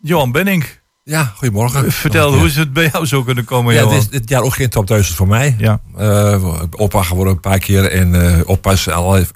[0.00, 0.64] Johan Benning.
[1.04, 1.92] Ja, goedemorgen.
[1.92, 3.94] Vertel, hoe is het bij jou zo kunnen komen, Ja, Johan?
[3.94, 5.54] dit is dit jaar ook geen top 1000 voor mij.
[5.58, 5.80] Ja.
[5.96, 8.94] Eh, opa geworden een paar keer en eh oppassen.
[8.94, 9.26] Allerlei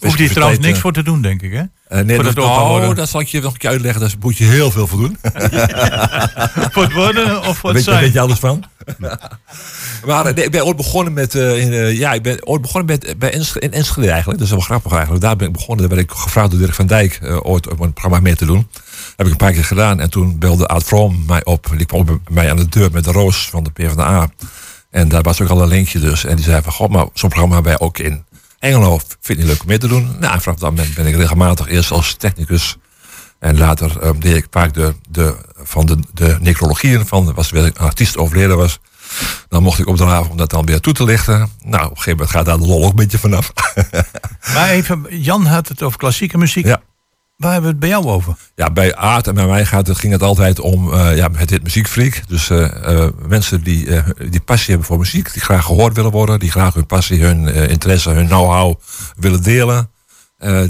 [0.00, 1.62] Hoeft hier trouwens niks voor te doen, denk ik, hè?
[1.94, 2.94] Eh, nee, voor dat, nou, worden.
[2.94, 4.00] dat zal ik je nog een keer uitleggen.
[4.00, 5.18] Daar moet je heel veel voor doen.
[6.72, 8.00] voor het worden of voor het weet, je- zijn?
[8.02, 8.64] weet je alles van?
[10.06, 12.62] maar eh, nee, ik ben ooit begonnen met, eh, in, eh, ja, ik ben ooit
[12.62, 14.38] begonnen met, bij Ensch in Enschede eigenlijk.
[14.38, 15.22] Dat is wel grappig eigenlijk.
[15.22, 15.88] Daar ben ik begonnen.
[15.88, 18.46] Daar werd ik gevraagd door Dirk van Dijk eh, ooit om een programma mee te
[18.46, 18.68] doen.
[19.16, 20.00] heb ik een paar keer gedaan.
[20.00, 21.72] En toen belde Aad Vroom mij op.
[21.76, 24.30] Die kwam bij mij aan de deur met de roos van de PvdA.
[24.90, 26.24] En daar was ook al een linkje dus.
[26.24, 28.24] En die zei van, god, maar zo'n programma hebben wij ook in
[28.64, 28.98] Engelo.
[28.98, 30.16] Vind je het niet leuk om mee te doen?
[30.20, 32.76] Nou, en vanaf dat moment ben ik regelmatig eerst als technicus
[33.38, 37.64] en later ehm, deed ik vaak de, de, van de, de necrologieën van was weer
[37.64, 38.78] een artiest overleden was.
[39.48, 41.50] Dan mocht ik opdraven om dat dan weer toe te lichten.
[41.64, 43.52] Nou, op een gegeven moment gaat daar de lol ook een beetje vanaf.
[44.54, 46.66] Maar even, Jan had het over klassieke muziek.
[46.66, 46.82] Ja.
[47.36, 48.36] Waar hebben we het bij jou over?
[48.54, 51.50] Ja, bij Aard en bij mij gaat het, ging het altijd om eh, ja, het,
[51.50, 52.22] het muziekfreak.
[52.28, 53.88] Dus eh, eh, mensen die,
[54.30, 57.48] die passie hebben voor muziek, die graag gehoord willen worden, die graag hun passie, hun
[57.68, 58.80] interesse, hun know-how
[59.16, 59.88] willen delen.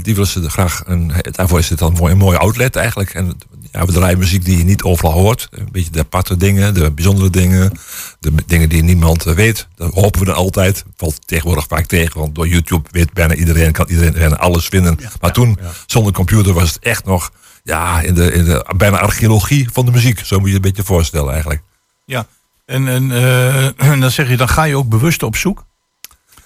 [0.01, 3.13] Die willen ze graag, een, daarvoor is dit dan een mooi, een mooie outlet eigenlijk.
[3.13, 3.37] En
[3.75, 5.47] ja, we draaien muziek die je niet overal hoort.
[5.51, 7.71] Een beetje de aparte dingen, de bijzondere dingen.
[8.19, 9.67] De dingen die niemand eh, weet.
[9.75, 10.83] Dat hopen we dan altijd.
[10.95, 14.99] Valt tegenwoordig vaak tegen, want door YouTube weet bijna iedereen, kan iedereen bijna alles vinden.
[15.21, 17.31] maar toen, zonder computer, was het echt nog
[17.63, 20.19] ja, in, de, in de bijna archeologie van de muziek.
[20.19, 21.61] Zo moet je je een beetje voorstellen eigenlijk.
[22.05, 22.27] Ja.
[22.65, 25.65] En, en, eh, en dan zeg je, dan ga je ook bewust op zoek.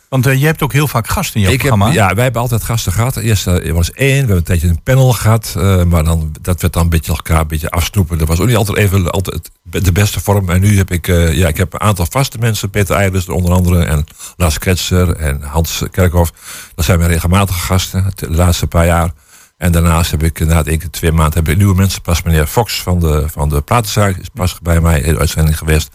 [0.09, 1.93] Want eh, je hebt ook heel vaak gasten in jouw Ik heb, programma.
[1.95, 3.15] ja, wij hebben altijd gasten gehad.
[3.15, 5.53] Eerst eh, was één, we hebben een tijdje een panel gehad.
[5.57, 8.17] eh, maar dan, dat werd dan een beetje elkaar een beetje afsnoepen.
[8.17, 10.49] Dat was ook niet altijd even altijd de beste vorm.
[10.49, 12.69] En nu heb ik, ja, ik heb een aantal vaste mensen.
[12.69, 13.83] Peter Eilers onder andere.
[13.83, 14.05] En
[14.37, 16.31] Lars Kretser en Hans Kerkhoff.
[16.75, 19.11] Dat zijn mijn regelmatige gasten de laatste paar jaar.
[19.59, 22.01] En daarnaast heb ik na één keer twee maanden heb ik nieuwe mensen.
[22.01, 25.57] Pas meneer Fox van de, van de Platenzaak is pas bij mij in de uitzending
[25.57, 25.89] geweest.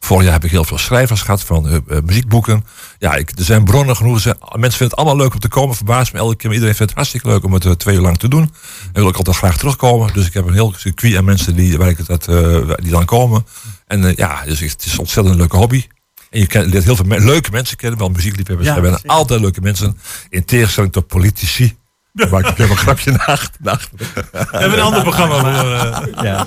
[0.00, 2.64] Vorig jaar heb ik heel veel schrijvers gehad van eh, muziekboeken.
[2.98, 4.20] Ja, ik, er zijn bronnen genoeg.
[4.20, 5.76] Zijn- mensen vinden het allemaal leuk om te komen.
[5.76, 6.52] Verbaast me elke keer.
[6.52, 8.42] Iedereen vindt het hartstikke leuk om het eh, twee uur lang te doen.
[8.92, 10.12] En wil ik altijd graag terugkomen.
[10.12, 12.24] Dus ik heb een heel circuit aan mensen die, waar ik dat,
[12.82, 13.46] die dan komen.
[13.86, 15.86] En ja, dus het is een ontzettend leuke hobby.
[16.30, 17.98] En je leert heel veel me- leuke mensen kennen.
[17.98, 19.10] Wel muziekliefhebbers Ja, hebben zeker.
[19.10, 19.98] altijd leuke mensen.
[20.28, 21.76] In tegenstelling tot politici.
[22.16, 23.50] Daar maak ik even een grapje naar.
[23.60, 23.88] naar.
[24.30, 25.72] We hebben een ander programma voor.
[25.72, 26.46] eh, Ja.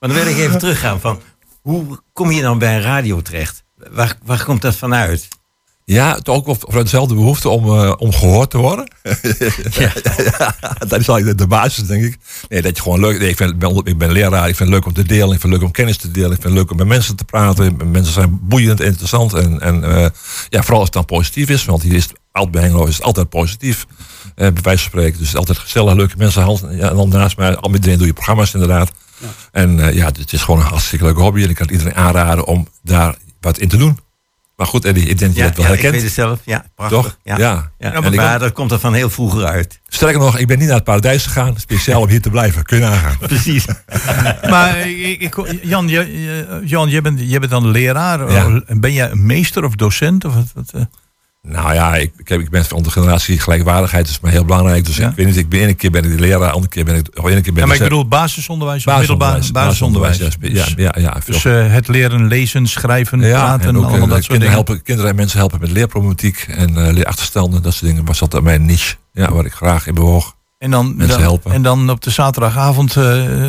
[0.00, 1.20] Maar dan wil ik even teruggaan van,
[1.62, 3.64] hoe kom je dan bij een radio terecht?
[3.76, 5.28] Waar, waar komt dat vanuit?
[5.90, 8.88] Ja, toch ook voor dezelfde behoefte om, eh, om gehoord te worden.
[9.80, 9.92] ja,
[10.78, 12.18] dat is eigenlijk de basis, denk ik.
[12.48, 13.18] Nee, dat je gewoon leuk...
[13.18, 15.32] Nee, ik, vind, ik ben, ik ben leraar, ik vind het leuk om te delen.
[15.34, 16.30] Ik vind het leuk om kennis te delen.
[16.30, 17.90] Ik vind het leuk om met mensen te praten.
[17.90, 19.32] Mensen zijn boeiend, interessant.
[19.34, 20.06] En, en eh,
[20.48, 21.64] ja, vooral als het dan positief is.
[21.64, 23.86] Want hier is het altijd bij Hengelo is het altijd positief.
[24.34, 25.10] eh bij wijze van spreken.
[25.18, 26.42] Dus het is altijd gezellig, leuke mensen.
[26.42, 28.90] Hand- Ja, en dan naast mij, al met iedereen doe je programma's inderdaad.
[29.52, 31.42] En eh, ja, het is gewoon een hartstikke leuke hobby.
[31.42, 33.98] En ik kan het iedereen aanraden om daar wat in te doen.
[34.58, 35.94] Maar goed, Eddie, ik denk dat je Ja, het wel ja, ik herkent.
[36.02, 36.40] weet het zelf.
[36.44, 36.98] Ja, prachtig.
[37.02, 37.18] Toch?
[37.22, 37.70] Ja.
[37.78, 38.00] Ja.
[38.10, 39.80] Maar dat komt er van heel vroeger uit.
[39.88, 42.62] Sterker nog, ik ben niet naar het paradijs gegaan, speciaal om hier te blijven.
[42.62, 43.18] Kun je nagaan.
[43.28, 43.64] Precies.
[44.50, 48.26] Maar ik, Jan, je, Jan jij, bent, jij bent dan leraar.
[48.66, 50.24] Ben jij een meester of docent?
[50.24, 50.82] Of wat, wat, eh?
[51.50, 54.84] Nou ja, ik, ik, ben van de generatie gelijkwaardigheid, is mij heel belangrijk.
[54.84, 56.94] Dus ik weet niet, ik ben ene keer ben ik de leraar, andere keer ben
[56.94, 60.18] ik, of ene keer ben Ja, maar ik bedoel basisonderwijs of Basisonderwijs, middelbaar basisonderwijs.
[60.18, 63.82] basisonderwijs, ja, ja, ja, ja, dus eh, het leren lezen, schrijven, Ja, praten, en ook,
[63.82, 64.66] eh, allemaal dat soort kinderen, dingen.
[64.66, 68.04] helpen, kinderen en mensen helpen met leerproblematiek en eh, leerachterstanden, dat soort dingen.
[68.04, 70.36] Was dat mijn niche, ja, waar ik graag in bewoog.
[70.58, 71.52] En dan, mensen dan- helpen.
[71.52, 73.02] En dan op de zaterdagavond eh,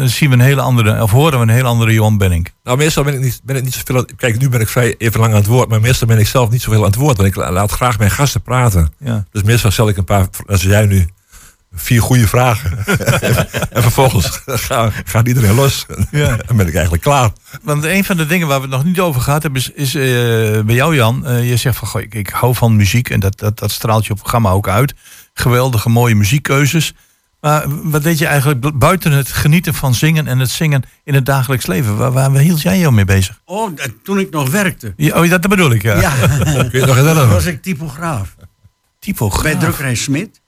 [0.03, 2.47] zien we een hele andere, of horen we een hele andere Johan Benning.
[2.64, 4.05] Nou, meestal ben ik niet, ben ik niet zoveel.
[4.18, 6.49] Kijk, nu ben ik vrij even lang aan het woord, maar meestal ben ik zelf
[6.49, 8.93] niet zoveel aan het woord, want ik la- laat graag mijn gasten praten.
[8.99, 9.26] Ja.
[9.32, 11.07] Dus meestal stel ik een paar, als jij nu,
[11.74, 12.78] vier goede vragen.
[13.72, 15.86] en vervolgens gaat gaat iedereen los.
[16.12, 16.38] Ja.
[16.47, 17.30] Dan ben ik eigenlijk klaar.
[17.64, 19.95] Want een van de dingen waar we het nog niet over gehad hebben, is, is
[19.95, 20.01] eh,
[20.64, 21.26] bij jou Jan.
[21.28, 24.05] eh, je zegt van, goh, ik, ik hou van muziek en dat, dat, dat straalt
[24.05, 24.93] je op programma ook uit.
[25.40, 26.94] Geweldige, mooie muziekkeuzes.
[27.42, 31.14] Maar wat deed je eigenlijk bu- buiten het genieten van zingen en het zingen in
[31.14, 31.98] het dagelijks leven?
[31.98, 33.42] Waar, waar hield jij jou mee bezig?
[33.46, 33.70] Oh,
[34.04, 34.94] toen ik nog werkte.
[34.98, 36.00] Ja, oh, dat bedoel ik, ja.
[36.00, 36.12] Ja.
[36.70, 37.30] Kun je nog herinneren?
[37.30, 38.36] was ik typograaf.
[39.00, 39.44] Typograaf?
[39.44, 40.42] Bij drukkerij Smit.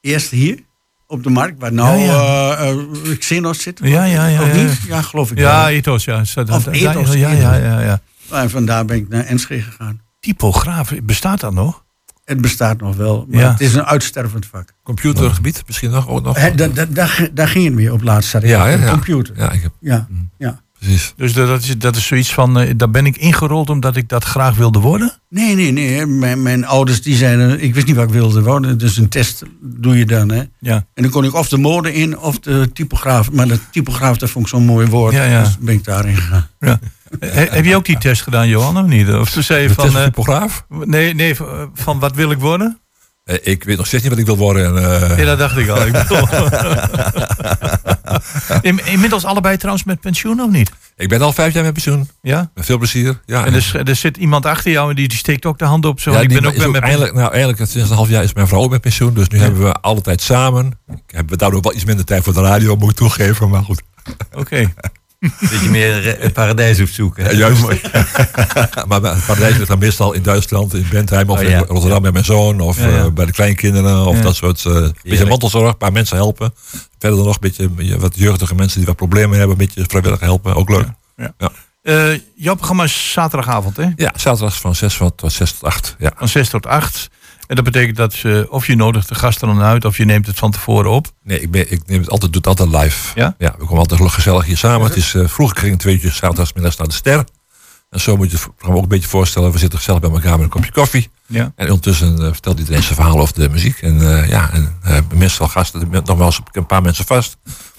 [0.00, 0.58] Eerst hier,
[1.06, 3.80] op de markt, waar nou Ja, eh, eh, Xenos zit.
[3.82, 4.42] Ja, ja, ja.
[4.42, 4.62] Of ja.
[4.62, 4.80] niet?
[4.86, 5.68] Ja, geloof ik Ja, wel.
[5.68, 6.20] ethos, ja.
[6.48, 7.12] Of ethos.
[7.14, 7.80] Ja, ja, ja.
[7.80, 8.00] ja.
[8.30, 10.00] En vandaar ben ik naar Enschede gegaan.
[10.20, 11.84] Typograaf, bestaat dat nog?
[12.28, 13.50] Het bestaat nog wel, maar Ja.
[13.50, 14.72] het is een uitstervend vak.
[14.82, 16.08] Computergebied misschien nog?
[16.08, 16.36] Ook nog?
[16.40, 18.32] Hè, da- da- daar, daar ging het mee op laatst.
[18.42, 18.90] Ja, ja.
[18.90, 19.34] computer.
[19.36, 20.06] Ja, ik heb, Ja,
[20.38, 20.60] ja.
[20.78, 21.12] precies.
[21.16, 24.24] Dus dat is, dat is zoiets van, eh, daar ben ik ingerold omdat ik dat
[24.24, 25.12] graag wilde worden?
[25.28, 26.06] Nee, nee, nee.
[26.06, 28.78] Mijn, mijn ouders die zeiden, ik wist niet wat ik wilde worden.
[28.78, 30.28] Dus een test doe je dan.
[30.30, 30.42] Hè.
[30.60, 30.74] Ja.
[30.94, 33.30] En dan kon ik of de mode in of de typograaf.
[33.32, 35.14] Maar de typograaf, dat vond ik zo'n mooi woord.
[35.14, 35.42] Ja, ja.
[35.42, 36.46] Dus ben ik daarin gegaan.
[36.60, 36.78] Ja.
[37.20, 39.08] He- heb je ook die test gedaan, Johan, of niet?
[39.12, 39.82] Of ze zei De van...
[39.84, 40.64] test van eh, typograaf?
[40.68, 41.34] nee, nee,
[41.74, 42.80] van, wat wil ik worden?
[43.24, 44.66] Eh, Ik weet nog steeds niet wat ik wil worden.
[44.76, 45.86] En, eh, Ja, dat dacht ik al.
[45.86, 46.28] Ik bedoel-
[48.60, 50.70] In, inmiddels allebei trouwens met pensioen, of niet?
[50.96, 52.08] Ik ben al vijf jaar met pensioen.
[52.22, 52.50] Ja?
[52.54, 53.20] Met veel plezier.
[53.26, 55.84] Ja, En er, er zit iemand achter jou en die, die steekt ook de hand
[55.84, 56.00] op.
[56.00, 56.12] Zo.
[56.12, 58.32] Ja, ik ben ook is met mijn eindelijk, nou, eigenlijk sinds een half jaar is
[58.34, 59.14] mijn vrouw ook met pensioen.
[59.14, 60.78] Dus nu hebben we alle tijd samen.
[60.88, 63.48] Ik heb daardoor wel iets minder tijd voor de radio, moet ik toegeven.
[63.48, 63.82] Maar goed.
[64.34, 64.72] Oké.
[65.50, 67.24] Dat je meer het paradijs hoeft zoeken.
[67.24, 67.62] Ja, juist.
[68.88, 71.58] maar bij- het paradijs ligt dan meestal in Duitsland, in Bentheim of Oh, ja.
[71.58, 72.60] in Rotterdam met mijn zoon.
[72.60, 72.96] Of Ja, ja.
[72.98, 74.06] eh, bij de kleinkinderen.
[74.06, 74.22] Of Ja.
[74.22, 74.64] dat soort.
[74.64, 76.54] eh beetje mantelzorg, een paar mensen helpen.
[76.98, 79.58] Verder dan nog een beetje wat jeugdige mensen die wat problemen hebben.
[79.58, 80.54] Een beetje vrijwillig helpen.
[80.54, 80.86] Ook leuk.
[81.16, 81.34] Ja.
[81.38, 81.50] Ja.
[81.82, 83.86] Eh, jouw programma is zaterdagavond, hè?
[83.96, 85.96] Ja, zaterdag van 6 tot 6 tot 8.
[85.98, 86.12] Ja.
[86.16, 87.08] Van 6 tot 8.
[87.48, 90.26] En dat betekent dat ze, of je nodigt de gasten dan uit, of je neemt
[90.26, 91.06] het van tevoren op.
[91.22, 93.12] Nee, ik, ben, ik neem het altijd, doe het altijd live.
[93.14, 93.34] Ja?
[93.38, 94.86] Ja, we komen altijd gezellig hier samen.
[94.86, 97.24] Het is, eh, vroeger ging het twee uur zaterdagmiddags naar de ster.
[97.90, 99.52] En zo moet je het programma ook een beetje voorstellen.
[99.52, 101.10] We zitten gezellig bij elkaar met een kopje koffie.
[101.26, 101.52] Ja.
[101.56, 103.82] En ondertussen eh, vertelt iedereen zijn verhaal over de muziek.
[103.82, 107.36] En eh, ja, en uh, meestal gasten, met nogmaals een paar mensen vast.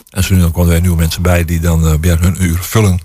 [0.09, 2.99] En zo nu dan komen er nieuwe mensen bij die dan weer hun uur vullen.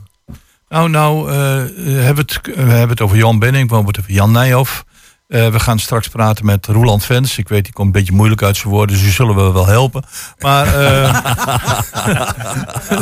[0.69, 4.15] Nou, nou we hebben het, we hebben het over Jan Benning, we hebben het over
[4.15, 4.85] Jan Nijhoff.
[5.29, 7.39] Eh, we gaan straks praten met Roland Vens.
[7.39, 9.66] Ik weet, die komt een beetje moeilijk uit zijn woorden, dus die zullen we wel
[9.66, 10.05] helpen.
[10.39, 11.14] Maar eh,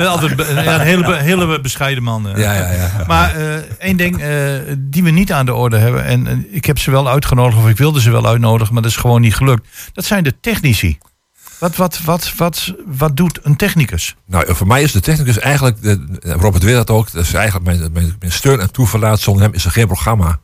[0.13, 2.29] altijd be- ja, een hele, hele bescheiden man.
[2.29, 2.43] eh.
[2.43, 2.91] Ja, ja, ja.
[3.07, 3.35] Maar
[3.79, 4.17] één ding
[4.79, 7.77] die we niet aan de orde hebben, en ik heb ze wel uitgenodigd, of ik
[7.77, 9.67] wilde ze wel uitnodigen, maar dat is gewoon niet gelukt.
[9.93, 10.99] Dat zijn de technici.
[11.59, 14.15] Wat, wat, wat, wat, wat doet een technicus?
[14.27, 17.67] Nou, voor mij is de technicus eigenlijk, de, Robert weet dat ook, dat is eigenlijk
[17.67, 19.21] mijn, mijn, mijn steun en toeverlaat.
[19.21, 20.39] Zonder hem is er geen programma.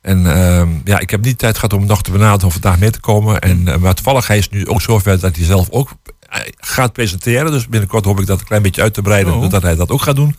[0.00, 2.90] En ehm, ja, ik heb niet tijd gehad om nog te benaderen om vandaag mee
[2.90, 3.40] te komen.
[3.40, 5.90] En, eh, maar toevallig, hij is nu ook zover dat hij zelf ook
[6.28, 7.50] eh, gaat presenteren.
[7.50, 9.50] Dus binnenkort hoop ik dat een klein beetje uit te breiden, Oh.
[9.50, 10.36] dat hij dat ook gaat doen.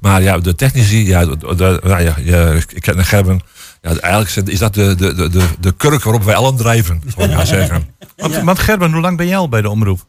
[0.00, 3.40] Maar ja, de technici, ja, de, de- nou ja, ja, ik ken Gerben.
[3.82, 7.34] Ja, eigenlijk is dat de, de, de, de, kurk waarop wij allen drijven, zou ik
[7.36, 7.94] maar zeggen.
[8.16, 10.00] Want, want Gerben, hoe lang ben jij al bij de omroep?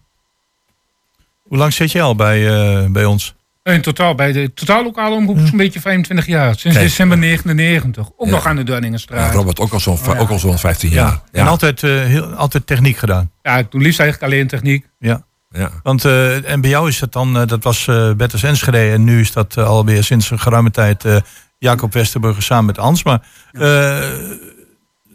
[1.42, 2.48] Hoe lang zit jij al bij,
[2.84, 3.36] eh, bij ons?
[3.64, 6.56] In totaal, bij de totaallokale omroep zo'n beetje 25 jaar.
[6.56, 6.90] Sinds Kijk.
[6.90, 8.10] december 99.
[8.18, 8.32] Ook Ja.
[8.34, 9.32] nog aan de Dunningenstraat.
[9.32, 11.22] Ja, Robert ook al zo'n ook al zo'n 15 jaar.
[11.32, 13.32] En altijd, eh, heel, altijd techniek gedaan.
[13.42, 14.86] Ja, ik doe liefst eigenlijk alleen techniek.
[15.00, 15.24] Ja.
[15.50, 15.70] Ja.
[15.84, 19.04] Want, eh, en bij jou is dat dan, eh, dat was eh Bertus Enschede en
[19.04, 21.16] nu is dat eh, alweer sinds een geruime tijd eh,
[21.58, 23.04] Jacob Westerburger samen met Ans.
[23.04, 24.00] Maar eh,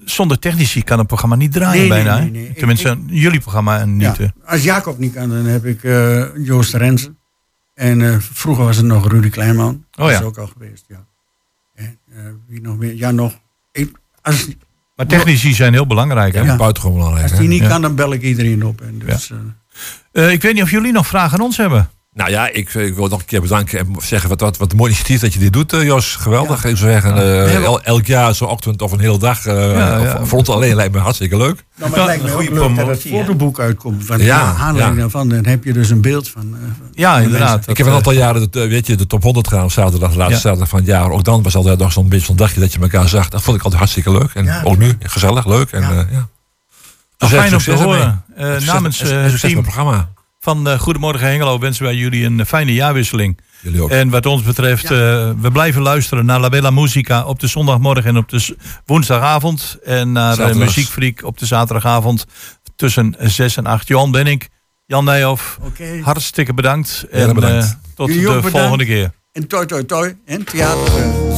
[0.04, 2.14] zonder technici kan het programma niet draaien Nee, bijna.
[2.16, 2.20] hè?
[2.20, 2.48] nee, nee.
[2.48, 4.16] Ik- Tenminste, jullie programma en niet.
[4.16, 4.50] Ja, eh.
[4.52, 7.15] als Jacob niet kan, dan heb ik eh, Joost Rensen.
[7.76, 9.68] En eh, vroeger was het nog Rudy Kleinman.
[9.74, 10.18] Oh Dat ja.
[10.18, 11.04] is ook al geweest, ja.
[11.74, 12.94] En eh, wie nog meer?
[12.94, 13.38] Ja, nog.
[13.72, 14.48] Ik, als,
[14.96, 16.34] Maar technici zijn heel belangrijk.
[16.34, 16.40] Hè?
[16.40, 17.30] Ja, buitengewoon belangrijk.
[17.30, 18.80] als die niet kan, dan bel ik iedereen op.
[18.80, 19.32] En dus,
[20.12, 21.90] Eh, ik weet niet of jullie nog vragen aan ons hebben.
[22.16, 24.76] Nou ja, ik, ik wil nog een keer bedanken en zeggen wat, wat, wat een
[24.76, 26.14] mooi initiatief dat je dit doet, eh, Jos.
[26.14, 26.64] Geweldig.
[26.64, 29.46] Ik zou zeggen, eh, el- elk jaar zo'n ochtend of een hele dag.
[29.46, 30.18] eh Ja, ja.
[30.20, 31.64] of- Front alleen lijkt me hartstikke leuk.
[31.76, 34.04] Nou, maar het lijkt me ook leuk dat het fotoboek uitkomt.
[34.04, 35.00] Van Ja, aanleiding ja.
[35.00, 36.54] daarvan, dan heb je dus een beeld van.
[36.54, 37.68] eh, Ja, inderdaad.
[37.68, 40.16] ik heb een aantal jaren de, weet je, de top 100 gedaan op zaterdag, de
[40.16, 40.40] laatste Ja.
[40.40, 41.10] zaterdag van het jaar.
[41.10, 43.28] Ook dan was altijd nog zo'n beetje zo'n dagje dat je elkaar zag.
[43.28, 44.30] Dat vond ik altijd hartstikke leuk.
[44.34, 44.60] En Ja.
[44.64, 45.70] ook nu, gezellig, leuk.
[45.70, 46.28] En, Ja.
[47.28, 48.24] fijn om te horen.
[48.36, 50.08] Eh, Succes- namens succes met het het team programma.
[50.46, 53.38] Van eh, Goedemorgen Hengelo wensen wij jullie een eh, fijne jaarwisseling.
[53.60, 53.90] Jullie ook.
[53.90, 54.90] En wat ons betreft, eh,
[55.40, 59.78] we blijven luisteren naar La Bella Musica op de zondagmorgen en op de woensdagavond.
[59.84, 60.64] En naar uh, Zaterdags.
[60.76, 62.26] Muziekfreak op de zaterdagavond
[62.76, 63.88] tussen 6 en 8.
[63.88, 64.48] Johan ben ik.
[64.86, 65.58] Jan Nijhoff,
[66.02, 67.06] hartstikke bedankt.
[67.10, 67.64] En bedankt.
[67.64, 68.58] eh, tot Jullie de bedankt.
[68.58, 69.10] volgende keer.
[69.32, 70.16] En toi, toi, toi.
[70.24, 71.35] En theater.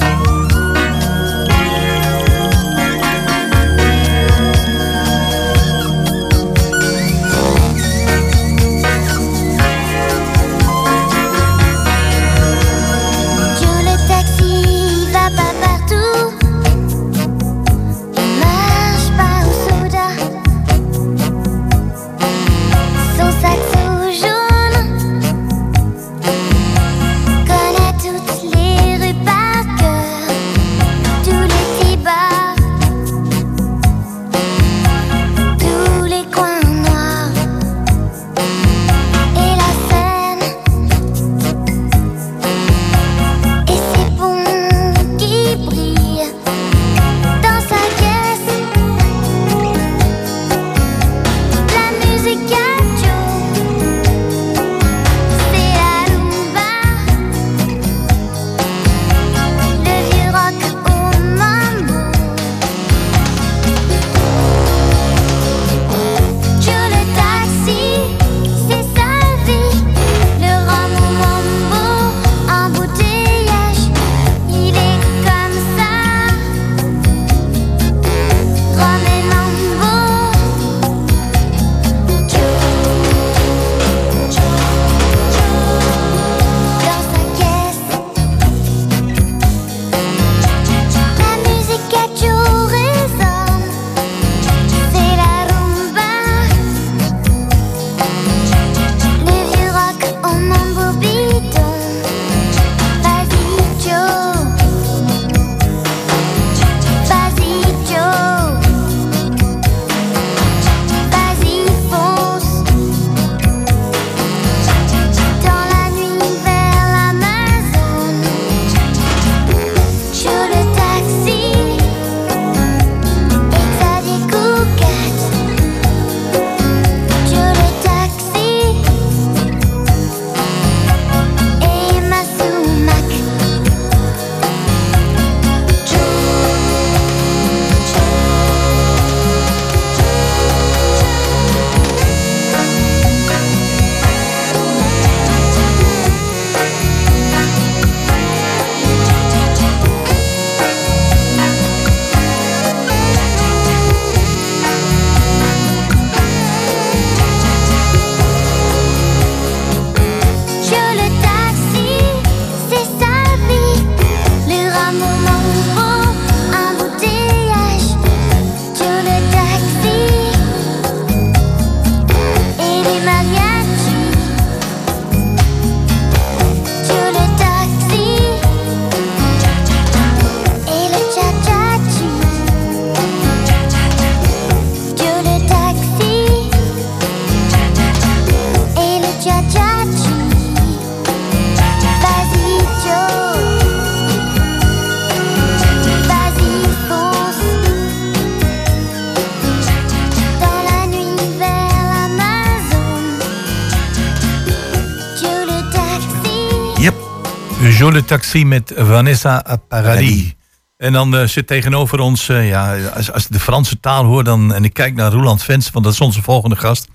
[208.29, 210.35] Taxi met Vanessa Paradis.
[210.77, 214.25] En dan eh, zit tegenover ons, eh, ja, als, als ik de Franse taal hoor
[214.25, 216.89] dan, en ik kijk naar Roland Vens, want dat is onze volgende gast.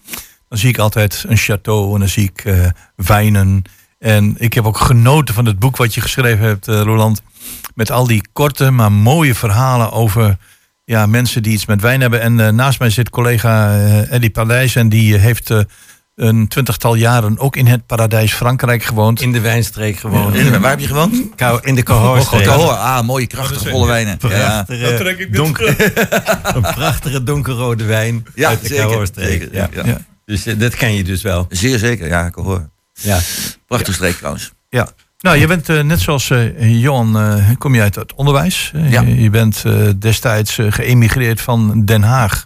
[0.49, 2.65] Dan zie ik altijd een château en dan zie ik eh,
[2.95, 3.61] wijnen.
[3.99, 7.21] En ik heb ook genoten van het boek wat je geschreven hebt, Roland.
[7.75, 10.37] Met al die korte, maar mooie verhalen over
[10.85, 12.21] ja, mensen die iets met wijn hebben.
[12.21, 13.77] En naast mij zit collega
[14.09, 14.75] Eddie Paladijs.
[14.75, 15.53] En die heeft
[16.15, 19.21] een twintigtal jaren ook in het paradijs Frankrijk gewoond.
[19.21, 20.35] In de wijnstreek gewoond.
[20.35, 21.13] In- waar heb je gewoond?
[21.61, 22.43] In de Cahors-streek.
[22.43, 24.17] Cahors, ah, mooie, krachtige, volle wijnen.
[24.19, 24.27] Ja.
[24.27, 25.93] Prachtige, Dat trek ik donker,
[26.55, 29.27] een prachtige donkerrode wijn Ja, uit de zeker, Cahors-streek.
[29.41, 29.97] zeker, ja, ja.
[30.25, 31.45] Dus eh, dat ken je dus wel.
[31.49, 32.61] Zeer zeker, ja, Cahors.
[32.93, 33.19] Ja.
[33.67, 34.51] Prachtige streek trouwens.
[34.69, 34.87] Ja.
[35.19, 38.71] Nou, je bent eh, net zoals eh, Johan, eh, kom je uit het onderwijs.
[38.75, 39.01] Ja.
[39.01, 42.45] Je, je bent eh, destijds geëmigreerd van Den Haag.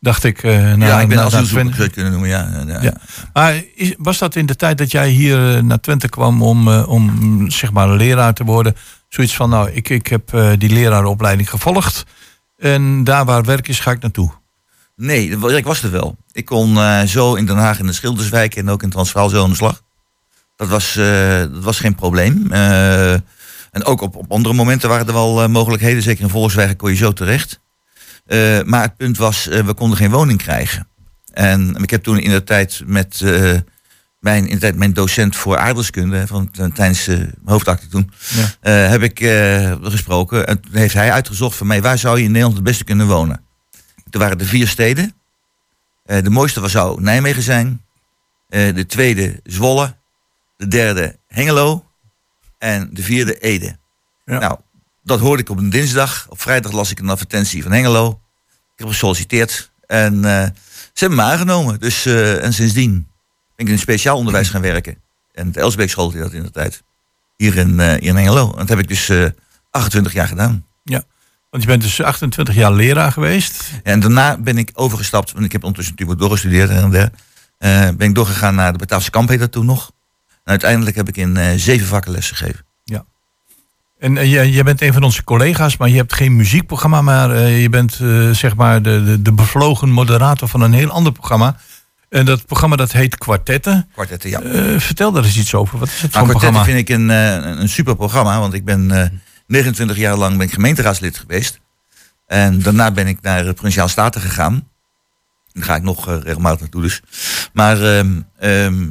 [0.00, 0.42] Dacht ik.
[0.42, 1.82] eh naar, ja, ik ben je Twente.
[1.82, 2.30] het kunnen noemen.
[2.30, 2.82] Ja, ja.
[2.82, 2.92] Ja.
[3.32, 6.68] Maar is- was dat in de tijd dat jij hier eh, naar Twente kwam om,
[6.68, 8.76] eh, om zeg maar leraar te worden?
[9.08, 12.04] Zoiets van, nou, ik, ik heb die leraaropleiding gevolgd.
[12.58, 14.30] En daar waar werk is, ga ik naartoe.
[14.96, 16.16] Nee, ik was er wel.
[16.32, 16.78] Ik kon
[17.08, 19.82] zo in Den Haag in de Schilderswijk en ook in Transvaal zo aan de slag.
[20.56, 20.92] Dat was,
[21.52, 22.52] dat was geen probleem.
[22.52, 26.02] En ook op, op andere momenten waren er wel mogelijkheden.
[26.02, 27.59] Zeker in Volkswagen kon je zo terecht.
[28.30, 30.88] Eh, maar het punt was, eh, we konden geen woning krijgen.
[31.32, 33.56] En ik heb toen in de tijd met eh,
[34.20, 38.10] mijn, in de tijd mijn docent voor aardrijkskunde, van, tijdens mijn hoofdacte toen,
[38.60, 38.70] Ja.
[38.70, 39.18] heb ik
[39.82, 40.46] gesproken.
[40.46, 43.06] En toen heeft hij uitgezocht voor mij, waar zou je in Nederland het beste kunnen
[43.06, 43.44] wonen?
[44.10, 45.14] Er waren er vier steden.
[46.04, 47.84] De mooiste was- zou Nijmegen zijn.
[48.48, 49.96] De tweede Zwolle.
[50.56, 51.84] De derde Hengelo.
[52.58, 53.76] En de vierde Ede.
[54.24, 54.58] Nou,
[55.02, 56.26] dat hoorde ik op een dinsdag.
[56.28, 58.20] Op vrijdag las ik een advertentie van Hengelo.
[58.74, 59.70] Ik heb gesolliciteerd.
[59.86, 60.42] En eh,
[60.92, 61.80] ze hebben me aangenomen.
[61.80, 63.06] Dus, eh, en sindsdien ben
[63.56, 64.96] ik in het speciaal onderwijs gaan werken.
[65.32, 66.82] En de Elsbeek school die dat in de tijd.
[67.36, 68.50] Hier in, hier in Hengelo.
[68.50, 69.26] En dat heb ik dus eh
[69.70, 70.66] 28 jaar gedaan.
[70.84, 71.02] Ja.
[71.50, 73.70] Want je bent dus 28 jaar leraar geweest.
[73.82, 77.10] En daarna ben ik overgestapt, want ik heb ondertussen natuurlijk doorgestudeerd en der.
[77.96, 79.92] Ben ik doorgegaan naar de Bataafse kamp, heet dat toen nog.
[80.28, 82.64] En uiteindelijk heb ik in zeven vakken les gegeven.
[84.00, 87.30] En eh, jij, jij bent een van onze collega's, maar je hebt geen muziekprogramma, maar
[87.30, 91.12] eh, je bent eh, zeg maar de, de, de bevlogen moderator van een heel ander
[91.12, 91.56] programma.
[92.08, 93.88] En dat programma dat heet Kwartetten.
[93.92, 94.40] Kwartetten, ja.
[94.80, 95.78] Vertel daar eens iets over.
[95.78, 96.78] Wat is het voor Nou, Kwartetten programma?
[96.78, 96.96] vind ik
[97.48, 99.08] een, een, super programma, want ik ben eh,
[99.46, 101.60] 29 jaar lang ben ik gemeenteraadslid geweest.
[102.26, 104.68] En daarna ben ik naar de Provinciaal Staten gegaan.
[105.52, 107.02] Daar ga ik nog regelmatig naartoe dus.
[107.52, 107.82] Maar
[108.38, 108.86] ehm,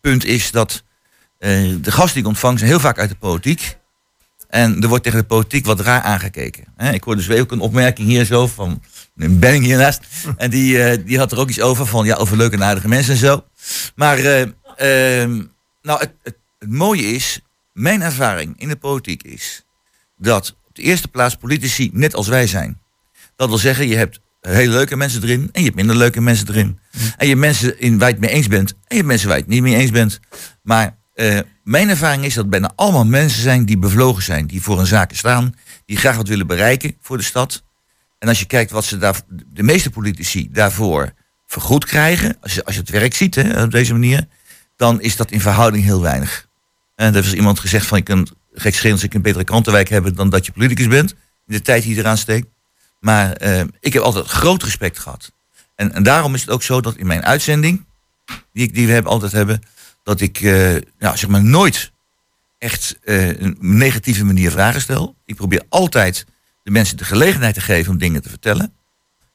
[0.00, 0.82] punt is dat
[1.38, 3.76] de gasten die ik ontvang zijn heel vaak uit de politiek.
[4.54, 6.64] En er wordt tegen de politiek wat raar aangekeken.
[6.92, 8.82] Ik hoorde dus ook een opmerking hier zo van
[9.16, 10.00] een Benning hiernaast.
[10.36, 12.88] En die, eh, die had er ook iets over van ja, over leuke en aardige
[12.88, 13.44] mensen en zo.
[13.94, 14.40] Maar eh,
[14.76, 15.42] ehm,
[15.82, 17.40] nou, het, het, het mooie is,
[17.72, 19.64] mijn ervaring in de politiek is
[20.16, 22.80] dat op de eerste plaats politici net als wij zijn.
[23.36, 26.48] Dat wil zeggen, je hebt hele leuke mensen erin en je hebt minder leuke mensen
[26.48, 26.78] erin.
[26.92, 29.28] En je hebt mensen in waar je het mee eens bent en je hebt mensen
[29.28, 30.20] waar je het niet mee eens bent.
[30.62, 34.80] Maar eh, mijn ervaring is dat bijna allemaal mensen zijn die bevlogen zijn, die voor
[34.80, 35.54] een zaken staan,
[35.86, 37.62] die graag wat willen bereiken voor de stad.
[38.18, 41.12] En als je kijkt wat ze daar, de meeste politici daarvoor
[41.46, 44.26] vergoed krijgen, als je, als je het werk ziet hè, op deze manier,
[44.76, 46.46] dan is dat in verhouding heel weinig.
[46.96, 50.30] En er is iemand gezegd van je kunt schelen, ik een betere krantenwijk hebben dan
[50.30, 51.10] dat je politicus bent.
[51.46, 52.46] In de tijd die je eraan steekt.
[53.00, 55.32] Maar eh, ik heb altijd groot respect gehad.
[55.74, 57.84] En, en daarom is het ook zo dat in mijn uitzending,
[58.52, 59.62] die, die we hebben, altijd hebben,
[60.04, 61.92] dat ik eh, nou, zeg maar nooit
[62.58, 65.16] echt eh, een negatieve manier vragen stel.
[65.24, 66.26] Ik probeer altijd
[66.62, 68.72] de mensen de gelegenheid te geven om dingen te vertellen.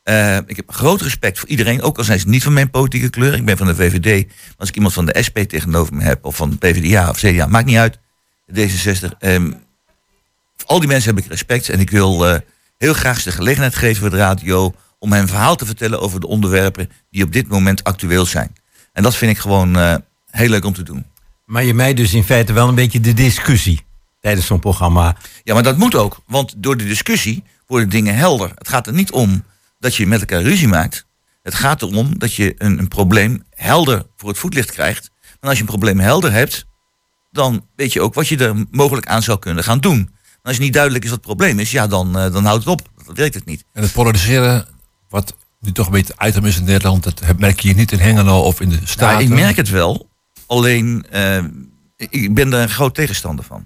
[0.03, 3.09] Eh, ik heb groot respect voor iedereen, ook al zijn ze niet van mijn politieke
[3.09, 3.33] kleur.
[3.33, 4.27] Ik ben van de VVD.
[4.27, 7.17] Maar als ik iemand van de SP tegenover me heb, of van de PvdA of
[7.17, 7.97] CDA, maakt niet uit.
[8.53, 9.17] D66.
[9.19, 9.51] ehm,
[10.55, 11.69] voor al die mensen heb ik respect.
[11.69, 12.41] En ik wil
[12.77, 16.19] heel graag ze de gelegenheid geven voor de radio om een verhaal te vertellen over
[16.19, 18.55] de onderwerpen die op dit moment actueel zijn.
[18.93, 20.01] En dat vind ik gewoon
[20.31, 21.05] heel leuk om te doen.
[21.45, 23.81] Maar je mij dus in feite wel een beetje de discussie
[24.19, 25.15] tijdens zo'n programma.
[25.43, 26.19] Ja, maar dat moet ook.
[26.27, 28.51] Want door de discussie worden dingen helder.
[28.55, 29.43] Het gaat er niet om
[29.79, 31.05] dat je met elkaar ruzie maakt.
[31.43, 35.09] Het gaat erom dat je een, een probleem helder voor het voetlicht krijgt.
[35.39, 36.65] En als je een probleem helder hebt,
[37.31, 39.97] dan weet je ook wat je er mogelijk aan zou kunnen gaan doen.
[39.97, 42.63] En als je niet duidelijk is wat het probleem is, ja, dan, eh, dan houdt
[42.63, 42.89] het op.
[43.05, 43.63] Dan werkt het niet.
[43.73, 44.65] En het polariseren,
[45.09, 48.41] wat nu toch een beetje item is in Nederland, dat merk je niet in Hengelo
[48.41, 49.21] of in de Nou, Staten.
[49.21, 50.08] ik merk het wel.
[50.49, 51.43] Alleen, eh,
[51.97, 53.65] ik- ben daar een groot tegenstander van.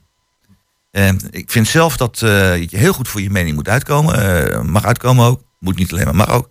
[1.32, 4.46] Ik vind zelf dat eh, je heel goed voor je mening moet uitkomen.
[4.52, 5.42] Eh, mag uitkomen ook.
[5.60, 6.50] Moet niet alleen maar, mag ook.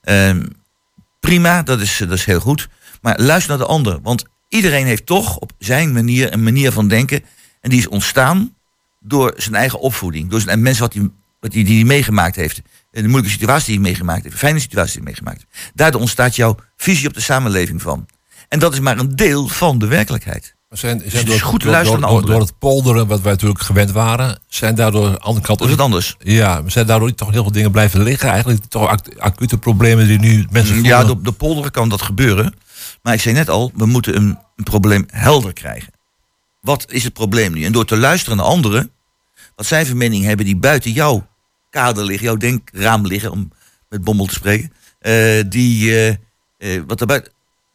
[0.00, 0.36] Eh,
[1.20, 2.68] prima, dat is, dat is heel goed.
[3.02, 3.98] Maar luister naar de ander.
[4.02, 7.24] Want iedereen heeft toch op zijn manier een manier van denken.
[7.60, 8.54] En die is ontstaan
[9.00, 10.30] door zijn eigen opvoeding.
[10.30, 11.10] Door zijn, mensen wat hij
[11.40, 12.60] wat die, die hij meegemaakt heeft.
[12.90, 14.34] De moeilijke situatie die hij meegemaakt heeft.
[14.34, 15.72] De fijne situatie die hij meegemaakt heeft.
[15.74, 18.06] Daardoor ontstaat jouw visie op de samenleving van.
[18.48, 20.56] En dat is maar een deel van de werkelijkheid.
[20.70, 23.32] Zijn, Dus zijn is door, goed door, luisteren door, door, door het polderen, wat wij
[23.32, 25.60] natuurlijk gewend waren, zijn daardoor aan de andere kant...
[25.60, 26.16] Is het anders?
[26.18, 28.28] Ja, zijn daardoor toch heel veel dingen blijven liggen?
[28.28, 30.98] Eigenlijk toch acu- acute problemen die nu mensen voelen?
[31.04, 32.54] Ja, op de polderen kan dat gebeuren.
[33.02, 35.92] Maar ik zei net al, we moeten een, een probleem helder krijgen.
[36.60, 37.64] Wat is het probleem nu?
[37.64, 38.90] En door te luisteren naar anderen,
[39.56, 41.26] wat zij voor mening hebben die buiten jouw
[41.70, 43.52] kader liggen, jouw denkraam liggen, om
[43.88, 46.08] met Bommel te spreken, eh, die, eh,
[46.58, 47.26] eh, wat daarbij,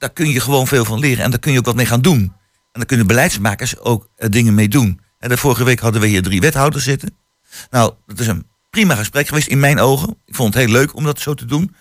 [0.04, 1.24] daar kun je gewoon veel van leren.
[1.24, 2.20] En daar kun je ook wat mee gaan doen.
[2.20, 2.34] En
[2.72, 4.99] daar kunnen beleidsmakers ook eh, dingen mee doen.
[5.20, 7.16] En de vorige week hadden we hier drie wethouders zitten.
[7.70, 10.18] Nou, dat is een prima gesprek geweest in mijn ogen.
[10.26, 11.76] Ik vond het heel leuk om dat zo te doen.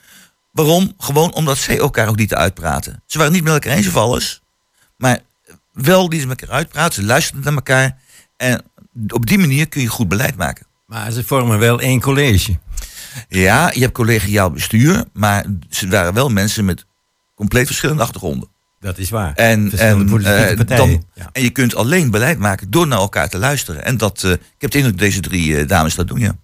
[0.52, 0.92] Waarom?
[0.98, 3.02] Gewoon omdat zij elkaar ook niet uitpraten.
[3.06, 4.42] Ze waren niet met elkaar eens of alles.
[4.96, 5.18] Maar
[5.72, 7.02] wel die ze met elkaar uitpraten.
[7.02, 7.98] Ze luisterden naar elkaar.
[8.36, 8.62] En
[9.08, 10.66] op die manier kun je goed beleid maken.
[10.86, 12.58] Maar ze vormen wel één college.
[13.28, 15.04] Ja, je hebt collegiaal bestuur.
[15.12, 16.84] Maar ze waren wel mensen met
[17.34, 18.48] compleet verschillende achtergronden.
[18.80, 19.32] Dat is waar.
[19.34, 21.04] En, Verschillende en, politieke eh, partijen.
[21.14, 23.84] dan, en je kunt alleen beleid maken door naar elkaar te luisteren.
[23.84, 26.36] En dat, eh, ik heb de indruk dat deze drie eh, dames dat doen, ja.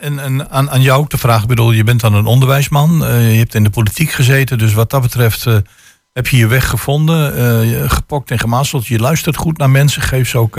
[0.00, 3.04] En, en aan, aan jou ook de vraag, ik bedoel, je bent dan een onderwijsman,
[3.04, 5.56] eh, je hebt in de politiek gezeten, dus wat dat betreft eh,
[6.12, 8.86] heb je je weg gevonden, eh, gepokt en gemazeld.
[8.86, 10.58] Je luistert goed naar mensen, geeft ze ook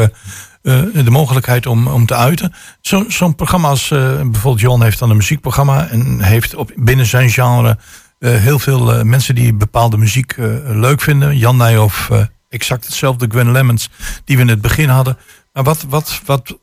[0.61, 2.53] de mogelijkheid om, om te uiten.
[2.81, 7.05] Zo- Zo'n programma als, eh, bijvoorbeeld Jon heeft dan een muziekprogramma en heeft op, binnen
[7.05, 7.77] zijn genre
[8.19, 11.37] heel veel eh, mensen die bepaalde muziek eh, leuk vinden.
[11.37, 13.89] Jan Nijhoff, eh exact hetzelfde, Gwen Lemmens,
[14.23, 15.17] die we in het begin hadden.
[15.53, 16.57] Maar wat, wat, wat,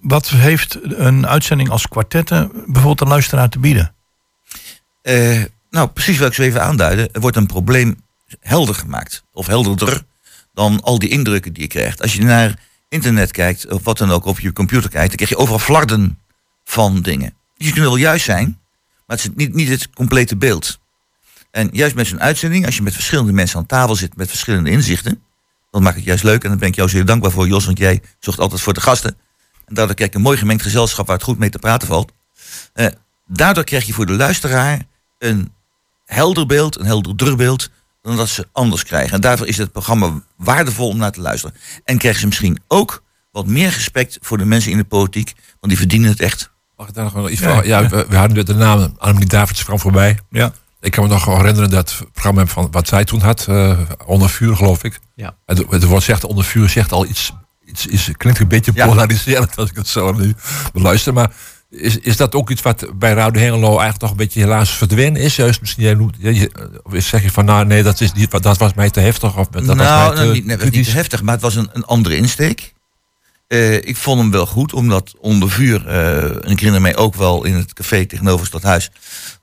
[0.00, 3.94] wat heeft een uitzending als kwartetten bijvoorbeeld een luisteraar te bieden?
[5.02, 7.08] Eh, nou, precies wat ik zo even aanduidde.
[7.12, 8.02] Er wordt een probleem
[8.40, 9.24] helder gemaakt.
[9.32, 10.02] Of helderder
[10.54, 12.02] dan al die indrukken die je krijgt.
[12.02, 15.30] Als je naar internet kijkt, of wat dan ook, op je computer kijkt, dan krijg
[15.30, 16.18] je overal flarden
[16.64, 17.34] van dingen.
[17.56, 18.58] Die kunnen wel juist zijn,
[19.06, 20.79] maar het is niet, niet het complete beeld.
[21.50, 24.70] En juist met zo'n uitzending, als je met verschillende mensen aan tafel zit met verschillende
[24.70, 25.22] inzichten,
[25.70, 26.42] dan maakt het juist leuk.
[26.42, 28.80] En dan ben ik jou zeer dankbaar voor, Jos, want jij zorgt altijd voor de
[28.80, 29.16] gasten.
[29.66, 32.12] En daardoor krijg ik een mooi gemengd gezelschap waar het goed mee te praten valt.
[32.72, 32.86] Eh,
[33.26, 34.82] daardoor krijg je voor de luisteraar
[35.18, 35.52] een
[36.04, 37.70] helder beeld, een helderder beeld,
[38.02, 39.12] dan dat ze anders krijgen.
[39.12, 41.56] En daarvoor is het programma waardevol om naar te luisteren.
[41.84, 45.72] En krijgen ze misschien ook wat meer respect voor de mensen in de politiek, want
[45.72, 46.50] die verdienen het echt.
[46.76, 47.66] Mag ik daar nog wel iets van?
[47.66, 50.18] Ja, we, we hadden de naam Annelie Davids kwam voorbij.
[50.30, 50.52] Ja.
[50.80, 54.30] Ik kan me nog herinneren dat het programma van wat zij toen had, eh, onder
[54.30, 55.00] vuur geloof ik.
[55.14, 55.36] Ja.
[55.46, 57.32] Het, het woord zegt onder vuur zegt al iets,
[57.64, 58.86] iets, iets klinkt een beetje Ja.
[58.86, 60.34] polariserend als ik het zo nu
[60.72, 61.12] beluister.
[61.12, 61.30] Maar
[61.70, 65.20] is, is dat ook iets wat bij Radio Hengelo eigenlijk toch een beetje helaas verdwenen
[65.22, 65.36] is?
[65.36, 65.82] Juist misschien
[66.18, 66.50] jij
[66.82, 69.46] of zeg je van nou nee, dat, is niet, dat was mij te heftig of
[69.46, 71.54] dat was mij nou, te nou, niet, nee, was niet te heftig, maar het was
[71.54, 72.72] een, een andere insteek.
[73.50, 77.14] Eh, ik vond hem wel goed, omdat onder vuur, eh, en ik herinner mij ook
[77.14, 78.90] wel in het café tegenover het stadhuis,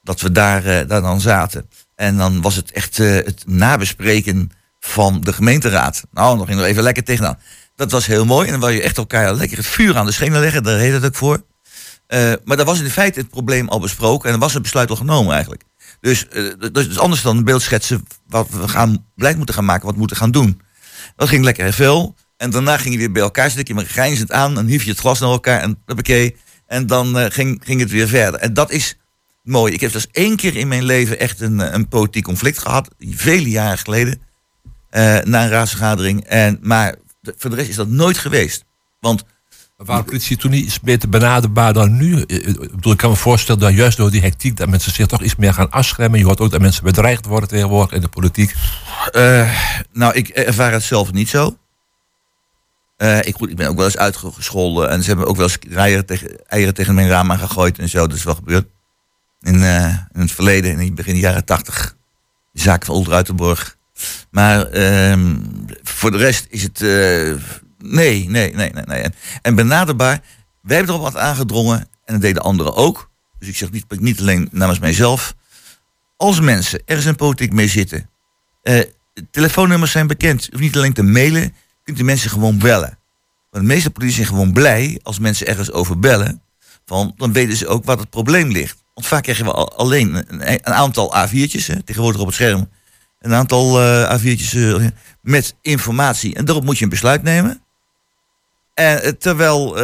[0.04, 1.70] dat we daar, eh, daar dan zaten.
[1.96, 6.04] En dan was het echt het nabespreken van de gemeenteraad.
[6.12, 7.40] Nou, dan ging er even lekker tegenaan.
[7.76, 10.12] Dat was heel mooi en dan wou je echt elkaar lekker het vuur aan de
[10.12, 11.44] schenen leggen, daar heet het ook voor.
[12.44, 14.96] Maar daar was in feite het probleem al besproken en er was een besluit al
[14.96, 15.64] genomen eigenlijk.
[16.00, 16.26] Dus
[16.60, 20.00] dat is anders dan een beeld schetsen wat we gaan moeten gaan maken, wat we
[20.00, 20.62] moeten gaan doen.
[21.16, 22.16] Dat ging lekker veel.
[22.38, 25.00] En daarna ging je weer bij elkaar zitten, je grijnzend aan, dan hief je het
[25.00, 26.36] glas naar elkaar en hoppakee.
[26.68, 28.40] En dan eh, ging, ging het weer verder.
[28.40, 28.98] En dat is
[29.44, 29.74] mooi.
[29.74, 32.90] Ik heb dus één keer in mijn leven echt een, eh, een politiek conflict gehad,
[33.00, 34.22] vele jaren geleden,
[34.90, 36.24] eh, na een raadsvergadering.
[36.24, 36.96] En, maar
[37.38, 38.66] voor de rest is dat nooit geweest.
[39.00, 39.24] Want
[39.78, 42.22] Waren politici toen niet iets beter benaderbaar dan nu?
[42.22, 44.58] Ik, bedoel, ik kan me voorstellen dat juist door die hectiek...
[44.58, 46.20] dat mensen zich toch iets meer gaan afschermen.
[46.20, 48.54] Je hoort ook dat mensen bedreigd worden tegenwoordig in de politiek.
[49.92, 51.58] Nou, ik ervaar het zelf niet zo.
[52.98, 54.90] Eh, ik, goed, ik ben ook wel eens uitgescholden.
[54.90, 58.08] En ze hebben ook wel eens eieren tegen, eieren tegen mijn raam aangegooid en zo.
[58.08, 58.68] Dat is wel gebeurd.
[59.42, 61.96] In, eh, in het verleden, in begin jaren tachtig.
[62.52, 63.78] De zaak van Ultra Uiterborg.
[64.32, 65.36] Maar ehm,
[65.84, 66.82] voor de rest is het...
[66.82, 67.34] eh,
[67.78, 68.84] nee, nee, nee, nee.
[68.86, 69.02] nee.
[69.02, 70.22] En, en benaderbaar.
[70.62, 71.80] Wij hebben erop wat aangedrongen.
[71.80, 73.10] En dat deden anderen ook.
[73.40, 75.36] Dus ik zeg niet, niet alleen namens mijzelf.
[76.16, 78.10] Als mensen ergens in politiek mee zitten...
[79.32, 80.48] Telefoonnummers zijn bekend.
[80.52, 81.54] Je niet alleen te mailen,
[81.88, 82.98] kunt u mensen gewoon bellen.
[83.50, 86.42] Want de meeste politici zijn gewoon blij als mensen ergens over bellen.
[86.86, 88.84] Van, dan weten ze ook wat het probleem ligt.
[88.94, 92.70] Want vaak krijgen we al- alleen een, aantal A4'tjes, hè, tegenwoordig op het scherm.
[93.20, 94.86] Een aantal eh, A4'tjes eh,
[95.22, 96.36] met informatie.
[96.36, 97.62] En daarop moet je een besluit nemen.
[98.74, 99.80] En eh, terwijl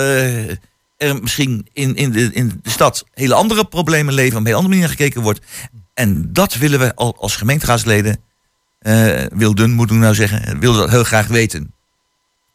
[0.98, 4.58] er misschien in, in, de, in de stad hele andere problemen leven, op een hele
[4.58, 5.46] andere manier gekeken wordt.
[5.94, 8.18] En dat willen we al als gemeenteraadsleden
[9.76, 11.74] moet ik nou zeggen, wilden dat heel graag weten.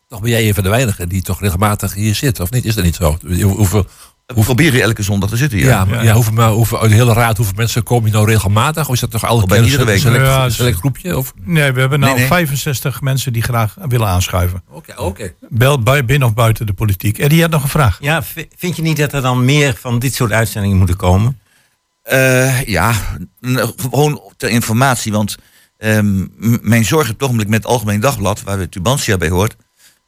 [0.08, 2.64] Toch ben jij een van de weinigen die toch regelmatig hier zit, of niet?
[2.64, 3.18] Is dat niet zo?
[3.26, 3.86] Hoe- Hoeveel,
[4.26, 5.84] We proberen elke zondag te zitten, ja, ja.
[5.84, 8.88] maar, ja, hoeveel, maar hoeveel, uit de hele raad, hoeveel mensen komen hier nou regelmatig?
[8.88, 9.98] Of is dat toch keer iedere een week?
[9.98, 11.16] select, Ja, een select groepje?
[11.16, 11.32] Of?
[11.44, 12.28] Nee, we hebben nou Nee, nee.
[12.28, 14.62] 65 mensen die graag willen aanschuiven.
[14.70, 15.32] Oké, oké.
[15.48, 17.18] Bel bij, binnen of buiten de politiek.
[17.18, 17.98] Eddie had nog een vraag.
[18.00, 18.22] Ja,
[18.56, 21.38] vind je niet dat er dan meer van dit soort uitzendingen moeten komen?
[22.02, 22.92] Eh, ja,
[23.80, 25.12] gewoon ter informatie.
[25.12, 25.36] Want
[25.78, 26.26] ehm,
[26.62, 29.56] mijn zorg op het ogenblik met het Algemeen Dagblad, waar we Tubantia bij hoort.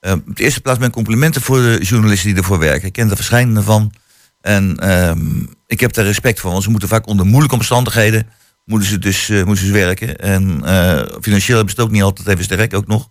[0.01, 2.87] Eh, op de eerste plaats mijn complimenten voor de journalisten die ervoor werken.
[2.87, 3.93] Ik ken er verschillende van.
[4.41, 8.27] En ehm, ik heb daar respect voor, want ze moeten vaak onder moeilijke omstandigheden
[8.71, 10.19] moeten ze dus eh, moeten ze werken.
[10.19, 13.09] En eh, financieel hebben ze het ook niet altijd even sterk ook nog.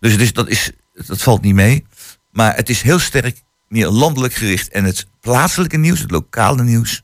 [0.00, 0.70] Dus het is, dat, is,
[1.06, 1.86] dat valt niet mee.
[2.30, 4.68] Maar het is heel sterk meer landelijk gericht.
[4.68, 7.02] En het plaatselijke nieuws, het lokale nieuws,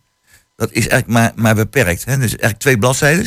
[0.57, 2.05] dat is eigenlijk maar, maar beperkt.
[2.05, 2.15] Hè?
[2.15, 3.27] Dus eigenlijk twee bladzijden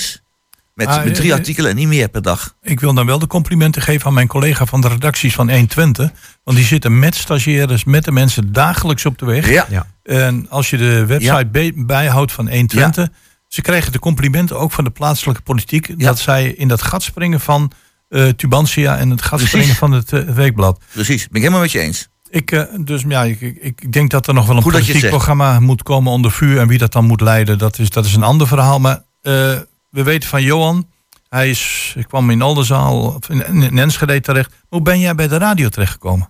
[0.74, 2.56] met, Ah, met drie eh, artikelen en niet meer per dag.
[2.62, 6.12] Ik wil dan wel de complimenten geven aan mijn collega van de redacties van 120.
[6.44, 9.50] Want die zitten met stagiaires, met de mensen dagelijks op de weg.
[9.50, 9.66] Ja.
[9.70, 9.88] Ja.
[10.04, 13.10] En als je de website bij- bijhoudt van 120,
[13.48, 16.00] ze krijgen de complimenten ook van de plaatselijke politiek.
[16.00, 17.72] Dat zij in dat gat springen van
[18.10, 19.50] eh, Tubantia en het gat Precies.
[19.50, 20.82] springen van het eh, weekblad.
[20.94, 22.08] Precies, ben ik helemaal met je eens.
[22.30, 25.60] Ik, eh, dus ja, ik, ik, denk dat er nog wel een Goed politiek programma
[25.60, 26.60] moet komen onder vuur.
[26.60, 28.80] En wie dat dan moet leiden, dat is, dat is een ander verhaal.
[28.80, 29.58] Maar eh,
[29.94, 30.89] we weten van Johan,
[31.30, 34.54] hij is, ik kwam in Oldenzaal, of in, in Enschede terecht.
[34.68, 36.30] Hoe ben jij bij de radio terechtgekomen?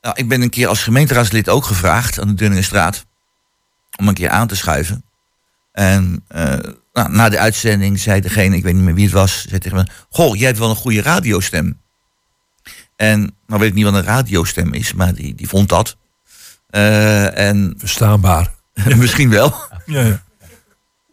[0.00, 3.06] Nou, ik ben een keer als gemeenteraadslid ook gevraagd aan de Dunningenstraat
[3.98, 5.04] om een keer aan te schuiven.
[5.72, 6.58] En eh,
[6.92, 9.76] nou, na de uitzending zei degene, ik weet niet meer wie het was, zei tegen
[9.76, 11.80] me: Goh, jij hebt wel een goede radiostem.
[12.96, 15.96] En nou weet ik niet wat een radiostem is, maar die, die vond dat.
[16.70, 18.54] Eh, en Verstaanbaar.
[18.96, 19.54] misschien wel.
[19.86, 20.24] Ja, ja.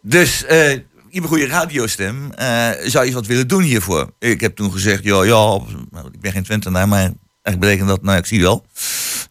[0.01, 0.79] Dus eh,
[1.13, 2.31] je hebt een goede radiostem.
[2.31, 4.13] eh, zou je wat willen doen hiervoor?
[4.19, 5.59] Ik heb toen gezegd, ja, ja,
[6.11, 6.99] ik ben geen Twentenaar, maar
[7.41, 8.65] eigenlijk betekent dat, nou, ik zie wel.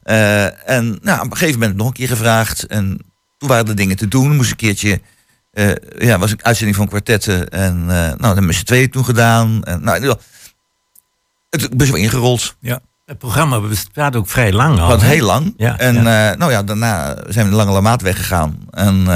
[0.03, 2.67] Eh, en nou, op een gegeven moment nog een keer gevraagd.
[2.67, 2.99] En
[3.39, 4.37] toen waren er dingen te doen.
[4.37, 5.01] Moest een keertje,
[5.51, 7.49] eh, ja, was een uitzending van kwartetten.
[7.49, 9.65] En nou, dat hebben tweeën toen gedaan.
[9.65, 10.17] En, nou,
[11.51, 12.57] het is best wel ingerold.
[12.61, 12.81] Ja.
[13.05, 14.89] Het programma bestaat ook vrij lang al.
[14.89, 15.55] Wat heel lang.
[15.57, 16.35] Ja, en ja.
[16.35, 18.59] nou ja, daarna zijn we de Lange Lamaat weggegaan.
[18.71, 19.07] En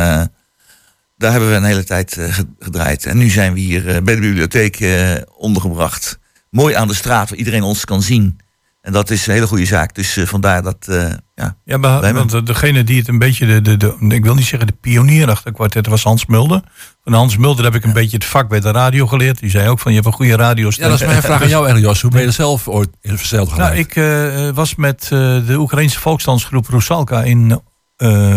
[1.16, 3.06] daar hebben we een hele tijd eh, ge- gedraaid.
[3.06, 6.18] En nu zijn we hier eh, bij de bibliotheek eh, ondergebracht.
[6.50, 8.38] Mooi aan de straat, waar iedereen ons kan zien.
[8.80, 9.94] En dat is een hele goede zaak.
[9.94, 11.56] Dus eh, vandaar dat, eh, ja.
[11.64, 14.66] Ja, maar, want degene die het een beetje, de, de, de, ik wil niet zeggen
[14.68, 16.62] de pionier achter het kwartet, was Hans Mulder.
[17.04, 19.38] Van Hans Mulder heb ik een beetje het vak bij de radio geleerd.
[19.38, 20.84] Die zei ook van, je hebt een goede radiostem.
[20.84, 22.02] Ja, dat is mijn vraag aan jou eigenlijk, Jos.
[22.02, 23.70] Hoe ben je er zelf ooit in verzeild geraakt?
[23.74, 25.08] Nou, ik eh, was met eh,
[25.46, 27.60] de Oekraïnse volksdansgroep Rusalka in,
[27.96, 28.36] eh,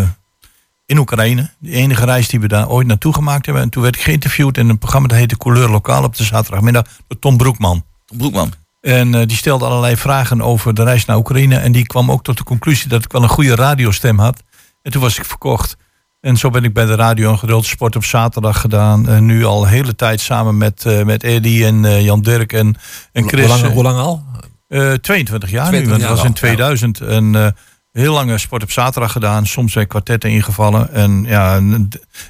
[0.89, 1.49] in Oekraïne.
[1.59, 3.63] De enige reis die we daar ooit naartoe gemaakt hebben.
[3.63, 6.83] En toen werd ik geïnterviewd in een programma dat heette Couleur Lokaal op de zaterdagmiddag
[7.07, 7.83] door Tom Broekman.
[8.05, 8.53] Tom Broekman.
[8.81, 11.57] En eh, die stelde allerlei vragen over de reis naar Oekraïne.
[11.57, 14.43] En die kwam ook tot de conclusie dat ik wel een goede radiostem had.
[14.81, 15.77] En toen was ik verkocht.
[16.21, 19.07] En zo ben ik bij de radio een geduld sport op zaterdag gedaan.
[19.09, 22.53] En nu al de hele tijd samen met, eh, met Eddie en eh, Jan Dirk
[22.53, 22.75] en,
[23.11, 23.45] en Chris.
[23.45, 24.23] Hoe lang, hoe lang al?
[24.69, 27.01] Eh, 22 jaar 22 nu, want jaar dat was in 2000.
[27.01, 27.51] En eh,
[27.91, 29.45] heel lang eh, sport op zaterdag gedaan.
[29.45, 30.93] Soms bij kwartetten ingevallen.
[30.93, 31.61] En ja,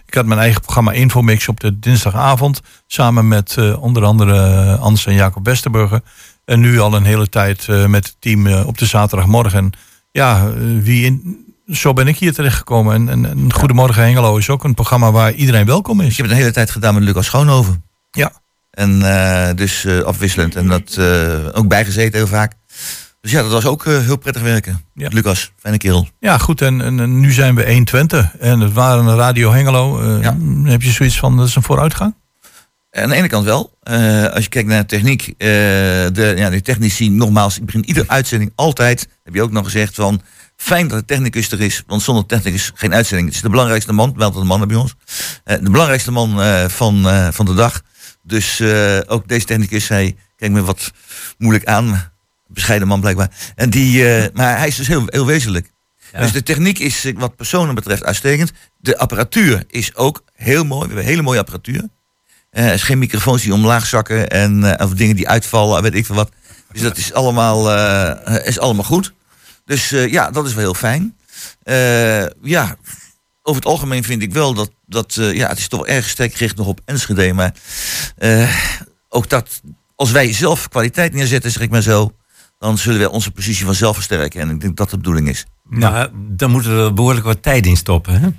[0.06, 2.62] ik had mijn eigen programma Infomix op de dinsdagavond.
[2.88, 6.02] Samen met eh, onder andere eh, Ans en Jacob Westerburger.
[6.46, 9.60] En nu al een hele tijd eh, met het team eh, op de zaterdagmorgen.
[9.60, 9.72] En
[10.12, 12.94] ja, eh, wie in, zo ben ik hier terechtgekomen.
[12.94, 16.12] En, en, en Goedemorgen Hengelo is ook een programma waar iedereen welkom is.
[16.12, 17.84] Ik heb het een hele tijd gedaan met Lucas Schoonhoven.
[18.12, 18.32] Ja.
[18.72, 20.56] En eh, dus eh, afwisselend.
[20.56, 22.54] En dat eh, ook bijgezeten heel vaak.
[23.22, 24.86] Dus ja, dat was ook eh, heel prettig werken.
[24.94, 25.08] Ja.
[25.12, 26.08] Lucas, fijne kerel.
[26.20, 26.62] Ja, goed.
[26.62, 28.38] En, en, nu zijn we 120.
[28.38, 30.00] En het waren Radio Hengelo.
[30.20, 30.30] Eh,
[30.64, 32.16] Heb je zoiets van, dat is een vooruitgang?
[32.92, 33.78] Aan de ene kant wel.
[33.84, 35.28] Eh, als je kijkt naar de techniek.
[35.28, 39.08] eh, de, ja, de technici, nogmaals, ik begin iedere uitzending altijd.
[39.24, 40.22] Heb je ook nog gezegd van.
[40.56, 43.28] Fijn dat de technicus er is, want zonder technicus geen uitzending.
[43.28, 44.96] Het is de belangrijkste man, wel de mannen bij ons.
[45.44, 47.82] Eh, de belangrijkste man eh, van, eh, van de dag.
[48.24, 50.92] Dus eh, ook deze technicus, hij kijkt me wat
[51.38, 52.12] moeilijk aan.
[52.54, 53.32] Bescheiden man blijkbaar.
[53.56, 55.72] En die, eh, maar hij is dus heel, heel wezenlijk.
[56.20, 58.52] Dus de techniek is eh, wat personen betreft uitstekend.
[58.78, 60.82] De apparatuur is ook heel mooi.
[60.82, 61.88] We hebben hele mooie apparatuur.
[62.50, 66.06] Eh, er is geen microfoons die omlaag zakken en of dingen die uitvallen, weet ik
[66.06, 66.32] veel wat.
[66.72, 67.72] Dus dat is allemaal,
[68.44, 69.14] is allemaal goed.
[69.66, 71.16] Dus ja, dat is wel heel fijn.
[72.42, 72.76] Ja,
[73.42, 76.56] over het algemeen vind ik wel dat, dat ja, het is toch erg sterk gericht
[76.56, 77.34] nog op Enschede.
[77.34, 77.54] Maar
[79.10, 79.62] ook dat,
[79.96, 82.14] als wij zelf kwaliteit neerzetten, zeg ik maar zo,
[82.60, 84.42] dan zullen wij onze positie vanzelf versterken.
[84.42, 85.46] En ik denk dat dat de bedoeling is.
[85.64, 88.30] Maar dan moeten we er behoorlijk wat tijd in stoppen, hè?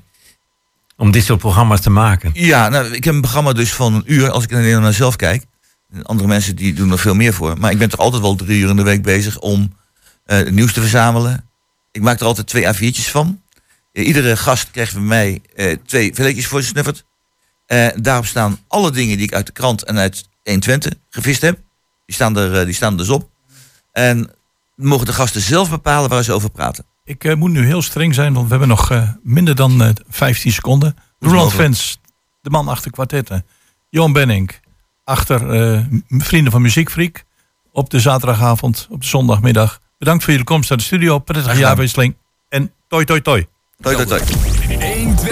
[0.97, 2.31] Om dit soort programma's te maken.
[2.35, 5.45] Ja, nou, ik heb een programma dus van een uur, als ik naar mezelf kijk.
[6.03, 7.59] Andere mensen die doen er veel meer voor.
[7.59, 9.73] Maar ik ben toch altijd wel drie uur in de week bezig om
[10.25, 11.49] eh, het nieuws te verzamelen.
[11.93, 13.41] Ik maak er altijd twee A4'tjes van.
[13.93, 17.05] Eh, iedere gast krijgt van mij eh, twee velletjes voor zijn snuffert.
[17.67, 21.59] Eh, daarop staan alle dingen die ik uit de krant en uit 120 gevist heb.
[22.07, 23.30] Die staan er, die staan er dus op.
[24.01, 24.31] En
[24.75, 26.85] mogen de gasten zelf bepalen waar ze over praten.
[27.05, 29.89] Ik eh, moet nu heel streng zijn, want we hebben nog eh, minder dan eh
[30.09, 30.97] 15 seconden.
[31.19, 31.53] Roland?
[31.53, 32.01] Vens,
[32.43, 33.47] de man achter kwartetten.
[33.89, 34.51] Johan Benning,
[35.05, 37.25] achter eh, Vrienden van Muziekfreak.
[37.73, 39.81] Op de zaterdagavond, op de zondagmiddag.
[39.99, 41.19] Bedankt voor jullie komst naar de studio.
[41.19, 42.17] Prettige jaarwisseling.
[42.49, 43.47] En toi toi toi.
[43.81, 44.21] Toi, toi, toi.